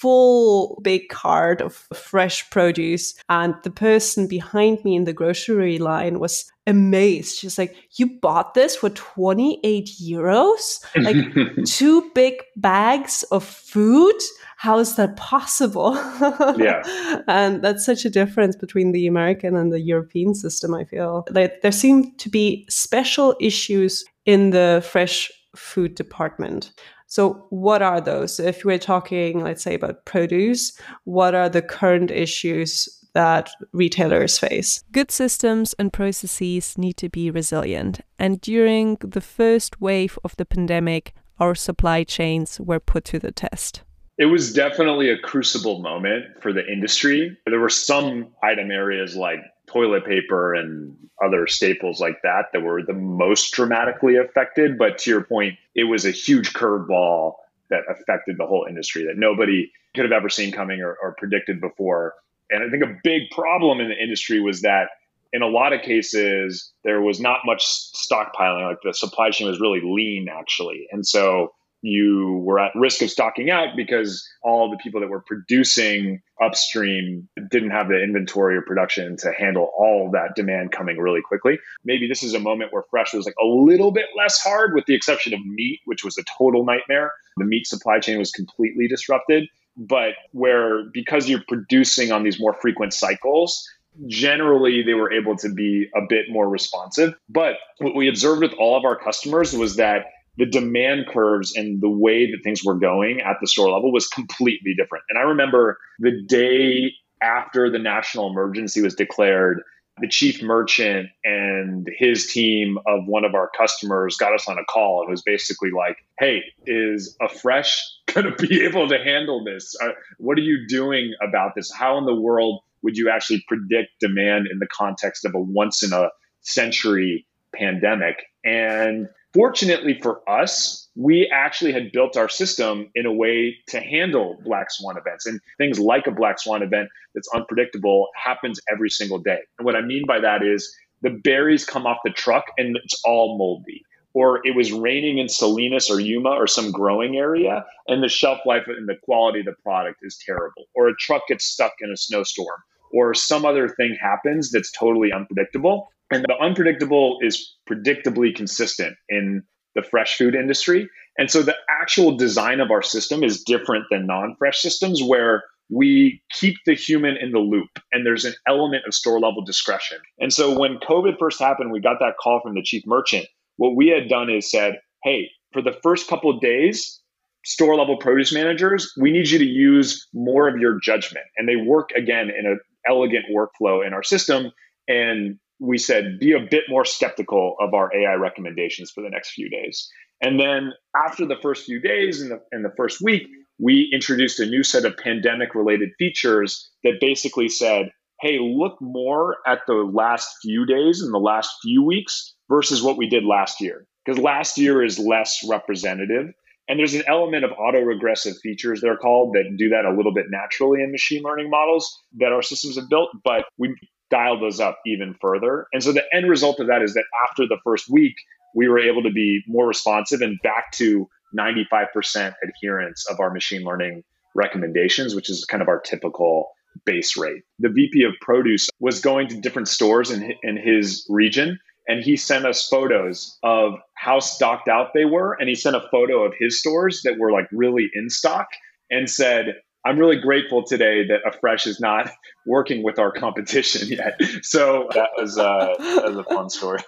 full 0.00 0.78
big 0.82 1.08
cart 1.08 1.60
of 1.60 1.74
fresh 1.94 2.48
produce. 2.50 3.14
And 3.28 3.54
the 3.62 3.70
person 3.70 4.26
behind 4.26 4.84
me 4.84 4.96
in 4.96 5.04
the 5.04 5.12
grocery 5.12 5.78
line 5.78 6.18
was 6.18 6.50
amazed. 6.66 7.38
She's 7.38 7.58
like, 7.58 7.76
You 7.92 8.18
bought 8.20 8.54
this 8.54 8.76
for 8.76 8.90
28 8.90 9.90
euros? 10.02 10.84
Like 10.96 11.64
two 11.66 12.10
big 12.14 12.42
bags 12.56 13.24
of 13.30 13.44
food? 13.44 14.16
how 14.56 14.78
is 14.78 14.96
that 14.96 15.16
possible? 15.16 15.94
yeah. 16.56 16.82
And 17.28 17.62
that's 17.62 17.84
such 17.84 18.04
a 18.04 18.10
difference 18.10 18.56
between 18.56 18.92
the 18.92 19.06
American 19.06 19.54
and 19.54 19.72
the 19.72 19.80
European 19.80 20.34
system, 20.34 20.74
I 20.74 20.84
feel. 20.84 21.26
Like 21.30 21.60
there 21.60 21.72
seem 21.72 22.16
to 22.16 22.30
be 22.30 22.66
special 22.68 23.36
issues 23.38 24.04
in 24.24 24.50
the 24.50 24.82
fresh 24.90 25.30
food 25.54 25.94
department. 25.94 26.72
So, 27.16 27.46
what 27.48 27.80
are 27.80 27.98
those? 27.98 28.38
If 28.38 28.62
we're 28.62 28.78
talking, 28.78 29.42
let's 29.42 29.62
say, 29.62 29.72
about 29.72 30.04
produce, 30.04 30.78
what 31.04 31.34
are 31.34 31.48
the 31.48 31.62
current 31.62 32.10
issues 32.10 32.90
that 33.14 33.48
retailers 33.72 34.38
face? 34.38 34.84
Good 34.92 35.10
systems 35.10 35.74
and 35.78 35.90
processes 35.90 36.76
need 36.76 36.98
to 36.98 37.08
be 37.08 37.30
resilient. 37.30 38.02
And 38.18 38.38
during 38.42 38.96
the 38.96 39.22
first 39.22 39.80
wave 39.80 40.18
of 40.24 40.36
the 40.36 40.44
pandemic, 40.44 41.14
our 41.38 41.54
supply 41.54 42.04
chains 42.04 42.60
were 42.60 42.80
put 42.80 43.06
to 43.06 43.18
the 43.18 43.32
test. 43.32 43.80
It 44.18 44.26
was 44.26 44.52
definitely 44.52 45.08
a 45.08 45.18
crucible 45.18 45.80
moment 45.80 46.42
for 46.42 46.52
the 46.52 46.70
industry. 46.70 47.34
There 47.46 47.60
were 47.60 47.70
some 47.70 48.28
item 48.42 48.70
areas 48.70 49.16
like 49.16 49.40
toilet 49.66 50.04
paper 50.04 50.54
and 50.54 50.96
other 51.24 51.46
staples 51.46 52.00
like 52.00 52.20
that 52.22 52.46
that 52.52 52.62
were 52.62 52.82
the 52.82 52.92
most 52.92 53.52
dramatically 53.52 54.16
affected. 54.16 54.78
But 54.78 54.98
to 54.98 55.10
your 55.10 55.22
point, 55.22 55.58
it 55.74 55.84
was 55.84 56.04
a 56.04 56.10
huge 56.10 56.52
curveball 56.52 57.34
that 57.70 57.82
affected 57.88 58.36
the 58.38 58.46
whole 58.46 58.66
industry 58.68 59.04
that 59.06 59.16
nobody 59.16 59.72
could 59.94 60.04
have 60.04 60.12
ever 60.12 60.28
seen 60.28 60.52
coming 60.52 60.80
or, 60.80 60.96
or 61.02 61.14
predicted 61.18 61.60
before. 61.60 62.14
And 62.50 62.62
I 62.62 62.70
think 62.70 62.84
a 62.84 62.98
big 63.02 63.30
problem 63.30 63.80
in 63.80 63.88
the 63.88 64.00
industry 64.00 64.40
was 64.40 64.62
that 64.62 64.90
in 65.32 65.42
a 65.42 65.48
lot 65.48 65.72
of 65.72 65.82
cases, 65.82 66.72
there 66.84 67.00
was 67.02 67.20
not 67.20 67.40
much 67.44 67.64
stockpiling. 67.64 68.68
Like 68.68 68.78
the 68.84 68.94
supply 68.94 69.30
chain 69.30 69.48
was 69.48 69.60
really 69.60 69.80
lean, 69.82 70.28
actually. 70.28 70.86
And 70.92 71.06
so 71.06 71.52
you 71.86 72.42
were 72.44 72.58
at 72.58 72.72
risk 72.74 73.00
of 73.02 73.10
stocking 73.10 73.48
out 73.48 73.76
because 73.76 74.28
all 74.42 74.70
the 74.70 74.76
people 74.76 75.00
that 75.00 75.08
were 75.08 75.20
producing 75.20 76.20
upstream 76.42 77.28
didn't 77.50 77.70
have 77.70 77.88
the 77.88 78.02
inventory 78.02 78.56
or 78.56 78.62
production 78.62 79.16
to 79.16 79.32
handle 79.32 79.70
all 79.78 80.10
that 80.12 80.34
demand 80.34 80.72
coming 80.72 80.98
really 80.98 81.22
quickly. 81.22 81.58
Maybe 81.84 82.08
this 82.08 82.22
is 82.22 82.34
a 82.34 82.40
moment 82.40 82.72
where 82.72 82.82
fresh 82.90 83.14
was 83.14 83.24
like 83.24 83.36
a 83.40 83.46
little 83.46 83.92
bit 83.92 84.06
less 84.16 84.42
hard, 84.42 84.74
with 84.74 84.86
the 84.86 84.94
exception 84.94 85.32
of 85.32 85.44
meat, 85.46 85.80
which 85.84 86.04
was 86.04 86.18
a 86.18 86.24
total 86.36 86.64
nightmare. 86.64 87.12
The 87.36 87.44
meat 87.44 87.66
supply 87.66 88.00
chain 88.00 88.18
was 88.18 88.32
completely 88.32 88.88
disrupted. 88.88 89.48
But 89.76 90.14
where 90.32 90.84
because 90.92 91.28
you're 91.28 91.44
producing 91.46 92.10
on 92.10 92.24
these 92.24 92.40
more 92.40 92.54
frequent 92.54 92.94
cycles, 92.94 93.68
generally 94.06 94.82
they 94.82 94.94
were 94.94 95.12
able 95.12 95.36
to 95.36 95.50
be 95.50 95.88
a 95.94 96.00
bit 96.08 96.26
more 96.30 96.48
responsive. 96.48 97.14
But 97.28 97.56
what 97.78 97.94
we 97.94 98.08
observed 98.08 98.42
with 98.42 98.54
all 98.58 98.76
of 98.76 98.84
our 98.84 98.96
customers 98.96 99.54
was 99.54 99.76
that 99.76 100.06
the 100.36 100.46
demand 100.46 101.06
curves 101.06 101.54
and 101.56 101.80
the 101.80 101.88
way 101.88 102.30
that 102.30 102.38
things 102.42 102.64
were 102.64 102.74
going 102.74 103.20
at 103.20 103.36
the 103.40 103.46
store 103.46 103.70
level 103.70 103.92
was 103.92 104.06
completely 104.08 104.74
different. 104.76 105.04
And 105.08 105.18
I 105.18 105.22
remember 105.22 105.78
the 105.98 106.22
day 106.26 106.92
after 107.22 107.70
the 107.70 107.78
national 107.78 108.30
emergency 108.30 108.82
was 108.82 108.94
declared, 108.94 109.62
the 109.98 110.08
chief 110.08 110.42
merchant 110.42 111.08
and 111.24 111.88
his 111.98 112.30
team 112.30 112.78
of 112.86 113.06
one 113.06 113.24
of 113.24 113.34
our 113.34 113.50
customers 113.56 114.16
got 114.16 114.34
us 114.34 114.46
on 114.46 114.58
a 114.58 114.64
call 114.64 115.00
and 115.00 115.10
was 115.10 115.22
basically 115.22 115.70
like, 115.70 115.96
Hey, 116.18 116.42
is 116.66 117.16
Afresh 117.22 117.80
going 118.06 118.30
to 118.30 118.46
be 118.46 118.62
able 118.62 118.88
to 118.88 118.98
handle 119.02 119.42
this? 119.42 119.74
Uh, 119.82 119.92
what 120.18 120.36
are 120.36 120.42
you 120.42 120.66
doing 120.68 121.14
about 121.26 121.54
this? 121.54 121.72
How 121.72 121.96
in 121.96 122.04
the 122.04 122.14
world 122.14 122.60
would 122.82 122.98
you 122.98 123.08
actually 123.08 123.42
predict 123.48 123.98
demand 124.00 124.48
in 124.50 124.58
the 124.58 124.66
context 124.66 125.24
of 125.24 125.34
a 125.34 125.40
once 125.40 125.82
in 125.82 125.92
a 125.94 126.10
century 126.42 127.26
pandemic? 127.54 128.16
And 128.44 129.08
Fortunately 129.36 129.98
for 130.00 130.26
us, 130.26 130.88
we 130.96 131.30
actually 131.30 131.72
had 131.72 131.92
built 131.92 132.16
our 132.16 132.28
system 132.28 132.88
in 132.94 133.04
a 133.04 133.12
way 133.12 133.54
to 133.68 133.80
handle 133.80 134.38
black 134.42 134.70
swan 134.70 134.96
events 134.96 135.26
and 135.26 135.38
things 135.58 135.78
like 135.78 136.06
a 136.06 136.10
black 136.10 136.40
swan 136.40 136.62
event 136.62 136.88
that's 137.14 137.28
unpredictable 137.34 138.08
happens 138.16 138.58
every 138.72 138.88
single 138.88 139.18
day. 139.18 139.40
And 139.58 139.66
what 139.66 139.76
I 139.76 139.82
mean 139.82 140.04
by 140.06 140.20
that 140.20 140.42
is 140.42 140.74
the 141.02 141.10
berries 141.10 141.66
come 141.66 141.86
off 141.86 141.98
the 142.02 142.12
truck 142.12 142.44
and 142.56 142.78
it's 142.82 142.98
all 143.04 143.36
moldy. 143.36 143.82
Or 144.14 144.40
it 144.46 144.56
was 144.56 144.72
raining 144.72 145.18
in 145.18 145.28
Salinas 145.28 145.90
or 145.90 146.00
Yuma 146.00 146.30
or 146.30 146.46
some 146.46 146.72
growing 146.72 147.18
area, 147.18 147.66
and 147.88 148.02
the 148.02 148.08
shelf 148.08 148.38
life 148.46 148.62
and 148.66 148.88
the 148.88 148.96
quality 149.02 149.40
of 149.40 149.44
the 149.44 149.54
product 149.62 149.98
is 150.00 150.18
terrible. 150.24 150.64
Or 150.74 150.88
a 150.88 150.96
truck 150.96 151.28
gets 151.28 151.44
stuck 151.44 151.72
in 151.82 151.90
a 151.90 151.96
snowstorm, 151.98 152.58
or 152.94 153.12
some 153.12 153.44
other 153.44 153.68
thing 153.68 153.94
happens 154.00 154.50
that's 154.50 154.72
totally 154.72 155.12
unpredictable. 155.12 155.90
And 156.10 156.24
the 156.24 156.36
unpredictable 156.40 157.18
is 157.20 157.54
predictably 157.68 158.34
consistent 158.34 158.96
in 159.08 159.42
the 159.74 159.82
fresh 159.82 160.16
food 160.16 160.34
industry. 160.34 160.88
And 161.18 161.30
so 161.30 161.42
the 161.42 161.56
actual 161.68 162.16
design 162.16 162.60
of 162.60 162.70
our 162.70 162.82
system 162.82 163.24
is 163.24 163.42
different 163.42 163.86
than 163.90 164.06
non 164.06 164.36
fresh 164.38 164.60
systems 164.60 165.02
where 165.02 165.42
we 165.68 166.22
keep 166.32 166.56
the 166.64 166.74
human 166.74 167.16
in 167.16 167.32
the 167.32 167.40
loop 167.40 167.68
and 167.92 168.06
there's 168.06 168.24
an 168.24 168.34
element 168.46 168.84
of 168.86 168.94
store 168.94 169.18
level 169.18 169.44
discretion. 169.44 169.98
And 170.18 170.32
so 170.32 170.56
when 170.56 170.78
COVID 170.78 171.18
first 171.18 171.40
happened, 171.40 171.72
we 171.72 171.80
got 171.80 171.98
that 172.00 172.14
call 172.22 172.40
from 172.40 172.54
the 172.54 172.62
chief 172.62 172.84
merchant. 172.86 173.26
What 173.56 173.74
we 173.74 173.88
had 173.88 174.08
done 174.08 174.30
is 174.30 174.50
said, 174.50 174.74
hey, 175.02 175.28
for 175.52 175.62
the 175.62 175.76
first 175.82 176.08
couple 176.08 176.30
of 176.30 176.40
days, 176.40 177.00
store 177.44 177.76
level 177.76 177.96
produce 177.96 178.32
managers, 178.32 178.92
we 179.00 179.10
need 179.10 179.28
you 179.28 179.38
to 179.38 179.44
use 179.44 180.06
more 180.12 180.48
of 180.48 180.56
your 180.60 180.78
judgment. 180.80 181.26
And 181.36 181.48
they 181.48 181.56
work 181.56 181.90
again 181.96 182.30
in 182.30 182.46
an 182.46 182.60
elegant 182.88 183.24
workflow 183.34 183.84
in 183.84 183.92
our 183.92 184.02
system. 184.02 184.52
And 184.88 185.38
we 185.58 185.78
said 185.78 186.18
be 186.18 186.32
a 186.32 186.40
bit 186.40 186.64
more 186.68 186.84
skeptical 186.84 187.56
of 187.60 187.74
our 187.74 187.90
AI 187.94 188.14
recommendations 188.14 188.90
for 188.90 189.02
the 189.02 189.10
next 189.10 189.30
few 189.30 189.48
days. 189.48 189.88
And 190.20 190.40
then 190.40 190.72
after 190.94 191.26
the 191.26 191.36
first 191.42 191.64
few 191.64 191.80
days 191.80 192.20
and 192.20 192.30
the, 192.30 192.40
in 192.52 192.62
the 192.62 192.72
first 192.76 193.00
week, 193.02 193.22
we 193.58 193.90
introduced 193.92 194.40
a 194.40 194.46
new 194.46 194.62
set 194.62 194.84
of 194.84 194.96
pandemic 194.96 195.54
related 195.54 195.90
features 195.98 196.70
that 196.84 196.98
basically 197.00 197.48
said, 197.48 197.90
hey, 198.20 198.38
look 198.40 198.78
more 198.80 199.36
at 199.46 199.60
the 199.66 199.74
last 199.74 200.28
few 200.42 200.66
days 200.66 201.02
and 201.02 201.12
the 201.12 201.18
last 201.18 201.50
few 201.62 201.82
weeks 201.82 202.34
versus 202.48 202.82
what 202.82 202.96
we 202.96 203.08
did 203.08 203.24
last 203.24 203.60
year. 203.60 203.86
Because 204.04 204.18
last 204.18 204.56
year 204.56 204.84
is 204.84 204.98
less 204.98 205.40
representative. 205.48 206.28
And 206.68 206.78
there's 206.78 206.94
an 206.94 207.04
element 207.06 207.44
of 207.44 207.52
auto-regressive 207.52 208.34
features, 208.42 208.80
they're 208.80 208.96
called, 208.96 209.34
that 209.34 209.54
do 209.56 209.68
that 209.68 209.84
a 209.84 209.94
little 209.94 210.12
bit 210.12 210.26
naturally 210.30 210.82
in 210.82 210.90
machine 210.90 211.22
learning 211.22 211.48
models 211.48 211.96
that 212.18 212.32
our 212.32 212.42
systems 212.42 212.76
have 212.76 212.88
built. 212.88 213.10
But 213.22 213.44
we 213.56 213.74
dial 214.10 214.38
those 214.38 214.60
up 214.60 214.78
even 214.86 215.14
further. 215.20 215.66
And 215.72 215.82
so 215.82 215.92
the 215.92 216.04
end 216.12 216.28
result 216.28 216.60
of 216.60 216.68
that 216.68 216.82
is 216.82 216.94
that 216.94 217.04
after 217.28 217.46
the 217.46 217.58
first 217.64 217.86
week, 217.90 218.14
we 218.54 218.68
were 218.68 218.78
able 218.78 219.02
to 219.02 219.10
be 219.10 219.42
more 219.46 219.66
responsive 219.66 220.20
and 220.20 220.38
back 220.42 220.72
to 220.72 221.08
95% 221.38 222.34
adherence 222.42 223.04
of 223.10 223.20
our 223.20 223.30
machine 223.30 223.62
learning 223.62 224.02
recommendations, 224.34 225.14
which 225.14 225.28
is 225.28 225.44
kind 225.44 225.62
of 225.62 225.68
our 225.68 225.80
typical 225.80 226.48
base 226.84 227.16
rate. 227.16 227.42
The 227.58 227.68
VP 227.68 228.04
of 228.04 228.14
produce 228.20 228.68
was 228.80 229.00
going 229.00 229.28
to 229.28 229.40
different 229.40 229.68
stores 229.68 230.10
in, 230.10 230.32
in 230.42 230.56
his 230.56 231.06
region 231.08 231.58
and 231.88 232.02
he 232.02 232.16
sent 232.16 232.44
us 232.44 232.68
photos 232.68 233.38
of 233.42 233.74
how 233.94 234.18
stocked 234.18 234.68
out 234.68 234.88
they 234.92 235.04
were 235.04 235.36
and 235.38 235.48
he 235.48 235.54
sent 235.54 235.76
a 235.76 235.88
photo 235.90 236.24
of 236.24 236.34
his 236.38 236.58
stores 236.60 237.02
that 237.04 237.18
were 237.18 237.32
like 237.32 237.46
really 237.52 237.88
in 237.94 238.10
stock 238.10 238.48
and 238.90 239.08
said 239.08 239.54
I'm 239.86 239.98
really 239.98 240.16
grateful 240.16 240.64
today 240.64 241.06
that 241.06 241.20
Afresh 241.24 241.64
is 241.64 241.78
not 241.78 242.10
working 242.46 242.82
with 242.82 242.98
our 242.98 243.12
competition 243.12 243.88
yet. 243.90 244.20
So 244.42 244.88
that 244.94 245.10
was, 245.16 245.38
uh, 245.38 245.74
that 245.78 246.04
was 246.04 246.16
a 246.16 246.24
fun 246.24 246.50
story. 246.50 246.80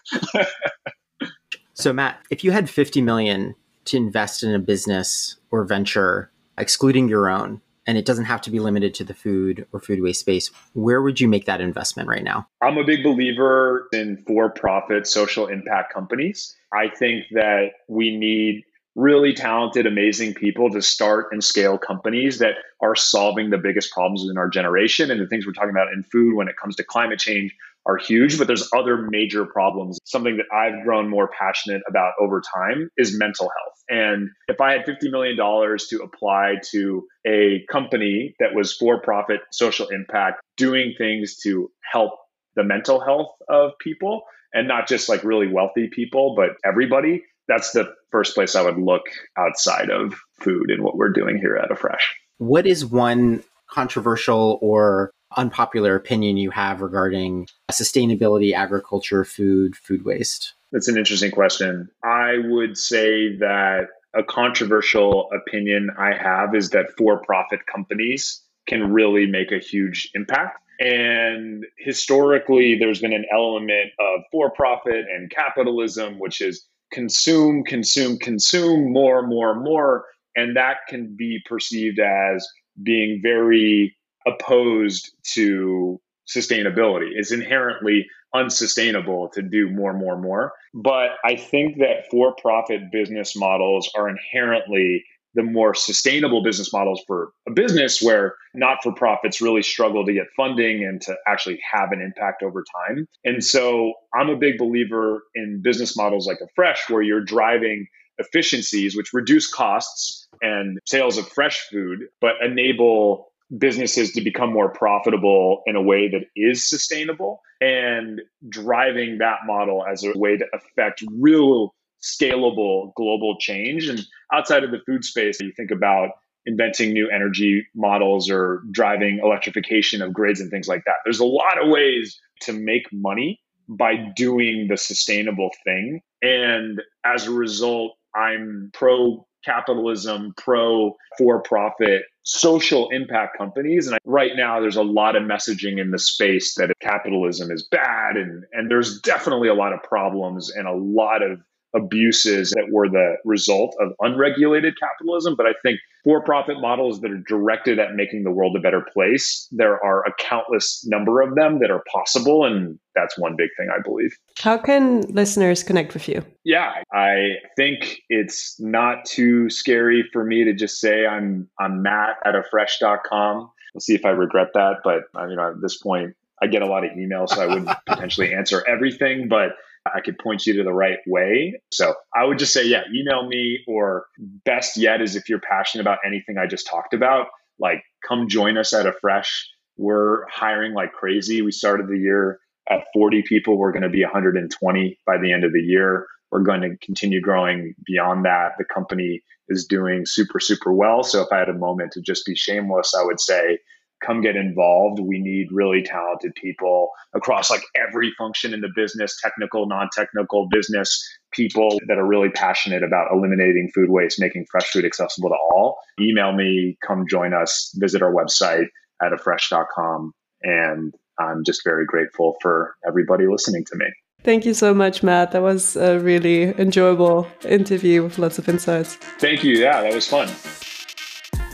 so 1.74 1.92
Matt, 1.92 2.18
if 2.28 2.42
you 2.42 2.50
had 2.50 2.68
50 2.68 3.00
million 3.00 3.54
to 3.84 3.96
invest 3.96 4.42
in 4.42 4.52
a 4.52 4.58
business 4.58 5.36
or 5.52 5.64
venture, 5.64 6.32
excluding 6.58 7.08
your 7.08 7.30
own, 7.30 7.60
and 7.86 7.96
it 7.96 8.04
doesn't 8.04 8.24
have 8.26 8.42
to 8.42 8.50
be 8.50 8.58
limited 8.58 8.94
to 8.94 9.04
the 9.04 9.14
food 9.14 9.64
or 9.72 9.80
food 9.80 10.02
waste 10.02 10.20
space, 10.20 10.50
where 10.74 11.00
would 11.00 11.20
you 11.20 11.28
make 11.28 11.46
that 11.46 11.60
investment 11.60 12.08
right 12.08 12.24
now? 12.24 12.48
I'm 12.60 12.78
a 12.78 12.84
big 12.84 13.04
believer 13.04 13.86
in 13.92 14.18
for 14.26 14.50
profit 14.50 15.06
social 15.06 15.46
impact 15.46 15.94
companies. 15.94 16.54
I 16.74 16.88
think 16.88 17.26
that 17.30 17.68
we 17.86 18.14
need 18.14 18.64
really 18.98 19.32
talented, 19.32 19.86
amazing 19.86 20.34
people 20.34 20.68
to 20.70 20.82
start 20.82 21.28
and 21.30 21.42
scale 21.42 21.78
companies 21.78 22.38
that 22.38 22.56
are 22.82 22.96
solving 22.96 23.50
the 23.50 23.56
biggest 23.56 23.92
problems 23.92 24.28
in 24.28 24.36
our 24.36 24.48
generation. 24.48 25.08
And 25.10 25.20
the 25.20 25.26
things 25.28 25.46
we're 25.46 25.52
talking 25.52 25.70
about 25.70 25.92
in 25.92 26.02
food 26.02 26.34
when 26.34 26.48
it 26.48 26.56
comes 26.60 26.74
to 26.76 26.84
climate 26.84 27.20
change 27.20 27.54
are 27.86 27.96
huge, 27.96 28.36
but 28.36 28.48
there's 28.48 28.68
other 28.76 29.08
major 29.08 29.46
problems. 29.46 29.98
Something 30.04 30.36
that 30.36 30.46
I've 30.52 30.84
grown 30.84 31.08
more 31.08 31.28
passionate 31.28 31.80
about 31.88 32.14
over 32.20 32.42
time 32.54 32.90
is 32.96 33.16
mental 33.16 33.46
health. 33.46 33.78
And 33.88 34.30
if 34.48 34.60
I 34.60 34.72
had 34.72 34.84
$50 34.84 35.10
million 35.12 35.36
to 35.36 36.02
apply 36.02 36.56
to 36.72 37.06
a 37.24 37.64
company 37.70 38.34
that 38.40 38.52
was 38.52 38.74
for 38.74 39.00
profit, 39.00 39.40
social 39.52 39.86
impact, 39.88 40.42
doing 40.56 40.94
things 40.98 41.36
to 41.44 41.70
help 41.90 42.12
the 42.56 42.64
mental 42.64 42.98
health 42.98 43.30
of 43.48 43.72
people, 43.80 44.24
and 44.52 44.66
not 44.66 44.88
just 44.88 45.08
like 45.08 45.22
really 45.24 45.46
wealthy 45.46 45.88
people, 45.92 46.34
but 46.34 46.50
everybody, 46.64 47.22
that's 47.48 47.72
the 47.72 47.92
first 48.10 48.34
place 48.34 48.54
I 48.54 48.62
would 48.62 48.78
look 48.78 49.02
outside 49.36 49.90
of 49.90 50.14
food 50.40 50.70
and 50.70 50.82
what 50.82 50.96
we're 50.96 51.12
doing 51.12 51.38
here 51.38 51.56
at 51.56 51.70
Afresh. 51.70 52.14
What 52.38 52.66
is 52.66 52.84
one 52.84 53.42
controversial 53.70 54.58
or 54.62 55.10
unpopular 55.36 55.94
opinion 55.94 56.36
you 56.36 56.50
have 56.50 56.80
regarding 56.80 57.48
sustainability, 57.70 58.54
agriculture, 58.54 59.24
food, 59.24 59.76
food 59.76 60.04
waste? 60.04 60.54
That's 60.72 60.88
an 60.88 60.96
interesting 60.96 61.30
question. 61.30 61.88
I 62.04 62.36
would 62.44 62.76
say 62.76 63.36
that 63.36 63.88
a 64.14 64.22
controversial 64.22 65.28
opinion 65.32 65.90
I 65.98 66.14
have 66.14 66.54
is 66.54 66.70
that 66.70 66.96
for 66.96 67.22
profit 67.24 67.60
companies 67.66 68.42
can 68.66 68.92
really 68.92 69.26
make 69.26 69.52
a 69.52 69.58
huge 69.58 70.10
impact. 70.14 70.60
And 70.80 71.64
historically, 71.76 72.78
there's 72.78 73.00
been 73.00 73.12
an 73.12 73.24
element 73.32 73.90
of 73.98 74.20
for 74.30 74.50
profit 74.50 75.06
and 75.12 75.30
capitalism, 75.30 76.18
which 76.18 76.40
is 76.40 76.66
consume, 76.92 77.64
consume, 77.64 78.18
consume 78.18 78.92
more, 78.92 79.26
more, 79.26 79.58
more. 79.60 80.04
And 80.36 80.56
that 80.56 80.78
can 80.88 81.14
be 81.16 81.40
perceived 81.46 81.98
as 81.98 82.46
being 82.82 83.20
very 83.22 83.96
opposed 84.26 85.10
to 85.34 86.00
sustainability. 86.28 87.08
It's 87.14 87.32
inherently 87.32 88.06
unsustainable 88.34 89.30
to 89.30 89.42
do 89.42 89.70
more, 89.70 89.94
more, 89.94 90.20
more. 90.20 90.52
But 90.74 91.12
I 91.24 91.36
think 91.36 91.78
that 91.78 92.10
for 92.10 92.34
profit 92.40 92.92
business 92.92 93.34
models 93.34 93.90
are 93.96 94.08
inherently 94.08 95.04
the 95.34 95.42
more 95.42 95.74
sustainable 95.74 96.42
business 96.42 96.72
models 96.72 97.02
for 97.06 97.32
a 97.46 97.52
business 97.52 98.02
where 98.02 98.34
not 98.58 98.78
for 98.82 98.92
profits 98.92 99.40
really 99.40 99.62
struggle 99.62 100.04
to 100.04 100.12
get 100.12 100.26
funding 100.36 100.84
and 100.84 101.00
to 101.02 101.16
actually 101.26 101.60
have 101.72 101.92
an 101.92 102.00
impact 102.00 102.42
over 102.42 102.64
time. 102.86 103.06
And 103.24 103.42
so 103.42 103.94
I'm 104.14 104.28
a 104.28 104.36
big 104.36 104.58
believer 104.58 105.22
in 105.34 105.60
business 105.62 105.96
models 105.96 106.26
like 106.26 106.38
Afresh, 106.40 106.88
where 106.88 107.02
you're 107.02 107.24
driving 107.24 107.86
efficiencies, 108.18 108.96
which 108.96 109.12
reduce 109.12 109.48
costs 109.52 110.28
and 110.42 110.78
sales 110.86 111.18
of 111.18 111.28
fresh 111.28 111.66
food, 111.70 112.00
but 112.20 112.34
enable 112.44 113.32
businesses 113.56 114.12
to 114.12 114.20
become 114.20 114.52
more 114.52 114.70
profitable 114.70 115.62
in 115.66 115.74
a 115.76 115.82
way 115.82 116.08
that 116.08 116.22
is 116.36 116.68
sustainable 116.68 117.40
and 117.60 118.20
driving 118.48 119.18
that 119.18 119.38
model 119.46 119.84
as 119.90 120.04
a 120.04 120.12
way 120.18 120.36
to 120.36 120.44
affect 120.52 121.02
real 121.12 121.74
scalable 122.02 122.92
global 122.94 123.36
change. 123.40 123.88
And 123.88 124.00
outside 124.32 124.64
of 124.64 124.70
the 124.70 124.80
food 124.86 125.04
space, 125.04 125.40
you 125.40 125.52
think 125.56 125.70
about 125.70 126.10
inventing 126.48 126.92
new 126.92 127.08
energy 127.14 127.66
models 127.74 128.30
or 128.30 128.62
driving 128.72 129.20
electrification 129.22 130.02
of 130.02 130.12
grids 130.12 130.40
and 130.40 130.50
things 130.50 130.66
like 130.66 130.82
that. 130.86 130.96
There's 131.04 131.20
a 131.20 131.26
lot 131.26 131.62
of 131.62 131.68
ways 131.68 132.18
to 132.42 132.52
make 132.52 132.84
money 132.92 133.40
by 133.68 133.96
doing 134.16 134.66
the 134.68 134.78
sustainable 134.78 135.50
thing. 135.64 136.00
And 136.22 136.80
as 137.04 137.26
a 137.26 137.30
result, 137.30 137.92
I'm 138.16 138.70
pro 138.72 139.26
capitalism, 139.44 140.32
pro 140.36 140.96
for 141.16 141.42
profit 141.42 142.02
social 142.22 142.88
impact 142.90 143.38
companies. 143.38 143.86
And 143.86 143.98
right 144.04 144.32
now, 144.36 144.60
there's 144.60 144.76
a 144.76 144.82
lot 144.82 145.16
of 145.16 145.22
messaging 145.22 145.80
in 145.80 145.90
the 145.90 145.98
space 145.98 146.54
that 146.56 146.70
capitalism 146.80 147.50
is 147.50 147.66
bad. 147.70 148.16
And, 148.16 148.44
and 148.52 148.70
there's 148.70 149.00
definitely 149.00 149.48
a 149.48 149.54
lot 149.54 149.72
of 149.72 149.82
problems 149.82 150.50
and 150.50 150.66
a 150.66 150.74
lot 150.74 151.22
of 151.22 151.40
abuses 151.74 152.50
that 152.50 152.68
were 152.70 152.88
the 152.88 153.16
result 153.24 153.76
of 153.80 153.92
unregulated 154.00 154.74
capitalism. 154.80 155.34
But 155.36 155.46
I 155.46 155.52
think 155.62 155.80
for 156.04 156.22
profit 156.22 156.60
models 156.60 157.00
that 157.00 157.10
are 157.10 157.22
directed 157.28 157.78
at 157.78 157.94
making 157.94 158.24
the 158.24 158.30
world 158.30 158.56
a 158.56 158.60
better 158.60 158.84
place, 158.92 159.46
there 159.50 159.82
are 159.84 160.04
a 160.06 160.12
countless 160.18 160.84
number 160.86 161.20
of 161.20 161.34
them 161.34 161.58
that 161.60 161.70
are 161.70 161.82
possible. 161.92 162.44
And 162.44 162.78
that's 162.94 163.18
one 163.18 163.36
big 163.36 163.50
thing 163.58 163.68
I 163.74 163.82
believe. 163.82 164.16
How 164.38 164.56
can 164.56 165.02
listeners 165.02 165.62
connect 165.62 165.94
with 165.94 166.08
you? 166.08 166.24
Yeah, 166.44 166.72
I 166.92 167.34
think 167.56 167.98
it's 168.08 168.58
not 168.58 169.04
too 169.04 169.50
scary 169.50 170.04
for 170.12 170.24
me 170.24 170.44
to 170.44 170.54
just 170.54 170.80
say 170.80 171.06
I'm 171.06 171.48
I'm 171.58 171.82
Matt 171.82 172.16
at 172.24 172.34
afresh.com. 172.34 173.50
We'll 173.74 173.80
see 173.80 173.94
if 173.94 174.04
I 174.04 174.10
regret 174.10 174.48
that. 174.54 174.76
But 174.82 175.02
you 175.28 175.36
know, 175.36 175.50
at 175.50 175.60
this 175.60 175.78
point, 175.78 176.14
I 176.42 176.46
get 176.46 176.62
a 176.62 176.66
lot 176.66 176.84
of 176.84 176.92
emails, 176.92 177.30
so 177.30 177.42
I 177.42 177.46
wouldn't 177.46 177.70
potentially 177.86 178.34
answer 178.34 178.64
everything. 178.66 179.28
But 179.28 179.50
I 179.94 180.00
could 180.00 180.18
point 180.18 180.46
you 180.46 180.54
to 180.54 180.62
the 180.62 180.72
right 180.72 180.98
way. 181.06 181.60
So 181.72 181.94
I 182.14 182.24
would 182.24 182.38
just 182.38 182.52
say, 182.52 182.66
yeah, 182.66 182.82
email 182.94 183.26
me, 183.26 183.60
or 183.66 184.06
best 184.44 184.76
yet 184.76 185.00
is 185.00 185.16
if 185.16 185.28
you're 185.28 185.40
passionate 185.40 185.82
about 185.82 185.98
anything 186.06 186.38
I 186.38 186.46
just 186.46 186.66
talked 186.66 186.94
about, 186.94 187.26
like 187.58 187.82
come 188.06 188.28
join 188.28 188.56
us 188.56 188.72
at 188.72 188.86
Afresh. 188.86 189.48
We're 189.76 190.28
hiring 190.28 190.74
like 190.74 190.92
crazy. 190.92 191.42
We 191.42 191.52
started 191.52 191.88
the 191.88 191.98
year 191.98 192.40
at 192.68 192.84
40 192.92 193.22
people. 193.22 193.56
We're 193.58 193.72
going 193.72 193.82
to 193.82 193.88
be 193.88 194.02
120 194.02 194.98
by 195.06 195.18
the 195.18 195.32
end 195.32 195.44
of 195.44 195.52
the 195.52 195.60
year. 195.60 196.06
We're 196.30 196.42
going 196.42 196.60
to 196.60 196.76
continue 196.84 197.20
growing 197.20 197.74
beyond 197.86 198.24
that. 198.24 198.52
The 198.58 198.64
company 198.64 199.22
is 199.48 199.66
doing 199.66 200.04
super, 200.04 200.40
super 200.40 200.72
well. 200.72 201.02
So 201.02 201.22
if 201.22 201.28
I 201.32 201.38
had 201.38 201.48
a 201.48 201.54
moment 201.54 201.92
to 201.92 202.02
just 202.02 202.26
be 202.26 202.34
shameless, 202.34 202.94
I 202.94 203.02
would 203.02 203.20
say 203.20 203.58
come 204.04 204.20
get 204.20 204.36
involved. 204.36 205.00
We 205.00 205.18
need 205.18 205.48
really 205.50 205.82
talented 205.82 206.34
people 206.34 206.90
across 207.14 207.50
like 207.50 207.62
every 207.76 208.12
function 208.16 208.54
in 208.54 208.60
the 208.60 208.70
business, 208.74 209.18
technical, 209.22 209.66
non-technical 209.66 210.48
business 210.48 211.06
people 211.32 211.78
that 211.88 211.98
are 211.98 212.06
really 212.06 212.30
passionate 212.30 212.82
about 212.82 213.12
eliminating 213.12 213.70
food 213.74 213.90
waste, 213.90 214.20
making 214.20 214.46
fresh 214.50 214.70
food 214.70 214.84
accessible 214.84 215.28
to 215.28 215.34
all. 215.34 215.78
Email 216.00 216.32
me, 216.32 216.78
come 216.86 217.06
join 217.08 217.34
us, 217.34 217.74
visit 217.76 218.02
our 218.02 218.12
website 218.12 218.66
at 219.02 219.12
afresh.com. 219.12 220.12
And 220.42 220.94
I'm 221.18 221.44
just 221.44 221.62
very 221.64 221.84
grateful 221.84 222.36
for 222.40 222.76
everybody 222.86 223.26
listening 223.26 223.64
to 223.66 223.76
me. 223.76 223.86
Thank 224.24 224.44
you 224.44 224.54
so 224.54 224.74
much, 224.74 225.02
Matt. 225.02 225.32
That 225.32 225.42
was 225.42 225.76
a 225.76 225.98
really 226.00 226.58
enjoyable 226.58 227.28
interview 227.44 228.02
with 228.02 228.18
lots 228.18 228.38
of 228.38 228.48
insights. 228.48 228.96
Thank 228.96 229.44
you. 229.44 229.54
Yeah, 229.56 229.82
that 229.82 229.94
was 229.94 230.08
fun. 230.08 230.28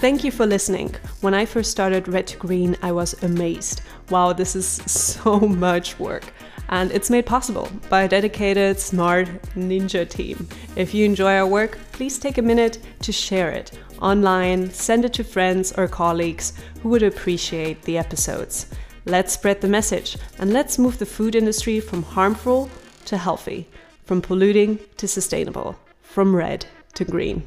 Thank 0.00 0.24
you 0.24 0.30
for 0.30 0.44
listening. 0.44 0.94
When 1.22 1.34
I 1.34 1.46
first 1.46 1.70
started 1.70 2.08
Red 2.08 2.26
to 2.26 2.36
Green, 2.36 2.76
I 2.82 2.92
was 2.92 3.14
amazed. 3.22 3.80
Wow, 4.10 4.32
this 4.32 4.54
is 4.54 4.66
so 4.86 5.40
much 5.40 5.98
work. 5.98 6.24
And 6.68 6.90
it's 6.92 7.10
made 7.10 7.26
possible 7.26 7.68
by 7.88 8.02
a 8.02 8.08
dedicated, 8.08 8.80
smart 8.80 9.28
ninja 9.54 10.08
team. 10.08 10.48
If 10.76 10.94
you 10.94 11.04
enjoy 11.04 11.36
our 11.36 11.46
work, 11.46 11.78
please 11.92 12.18
take 12.18 12.38
a 12.38 12.42
minute 12.42 12.78
to 13.00 13.12
share 13.12 13.50
it 13.50 13.78
online, 14.00 14.70
send 14.70 15.04
it 15.04 15.14
to 15.14 15.24
friends 15.24 15.72
or 15.72 15.88
colleagues 15.88 16.52
who 16.82 16.90
would 16.90 17.02
appreciate 17.02 17.82
the 17.82 17.96
episodes. 17.96 18.66
Let's 19.06 19.32
spread 19.32 19.60
the 19.60 19.68
message 19.68 20.16
and 20.38 20.52
let's 20.52 20.78
move 20.78 20.98
the 20.98 21.06
food 21.06 21.34
industry 21.34 21.80
from 21.80 22.02
harmful 22.02 22.70
to 23.06 23.16
healthy, 23.16 23.68
from 24.04 24.20
polluting 24.20 24.80
to 24.96 25.06
sustainable, 25.08 25.78
from 26.02 26.34
red 26.34 26.66
to 26.94 27.04
green. 27.04 27.42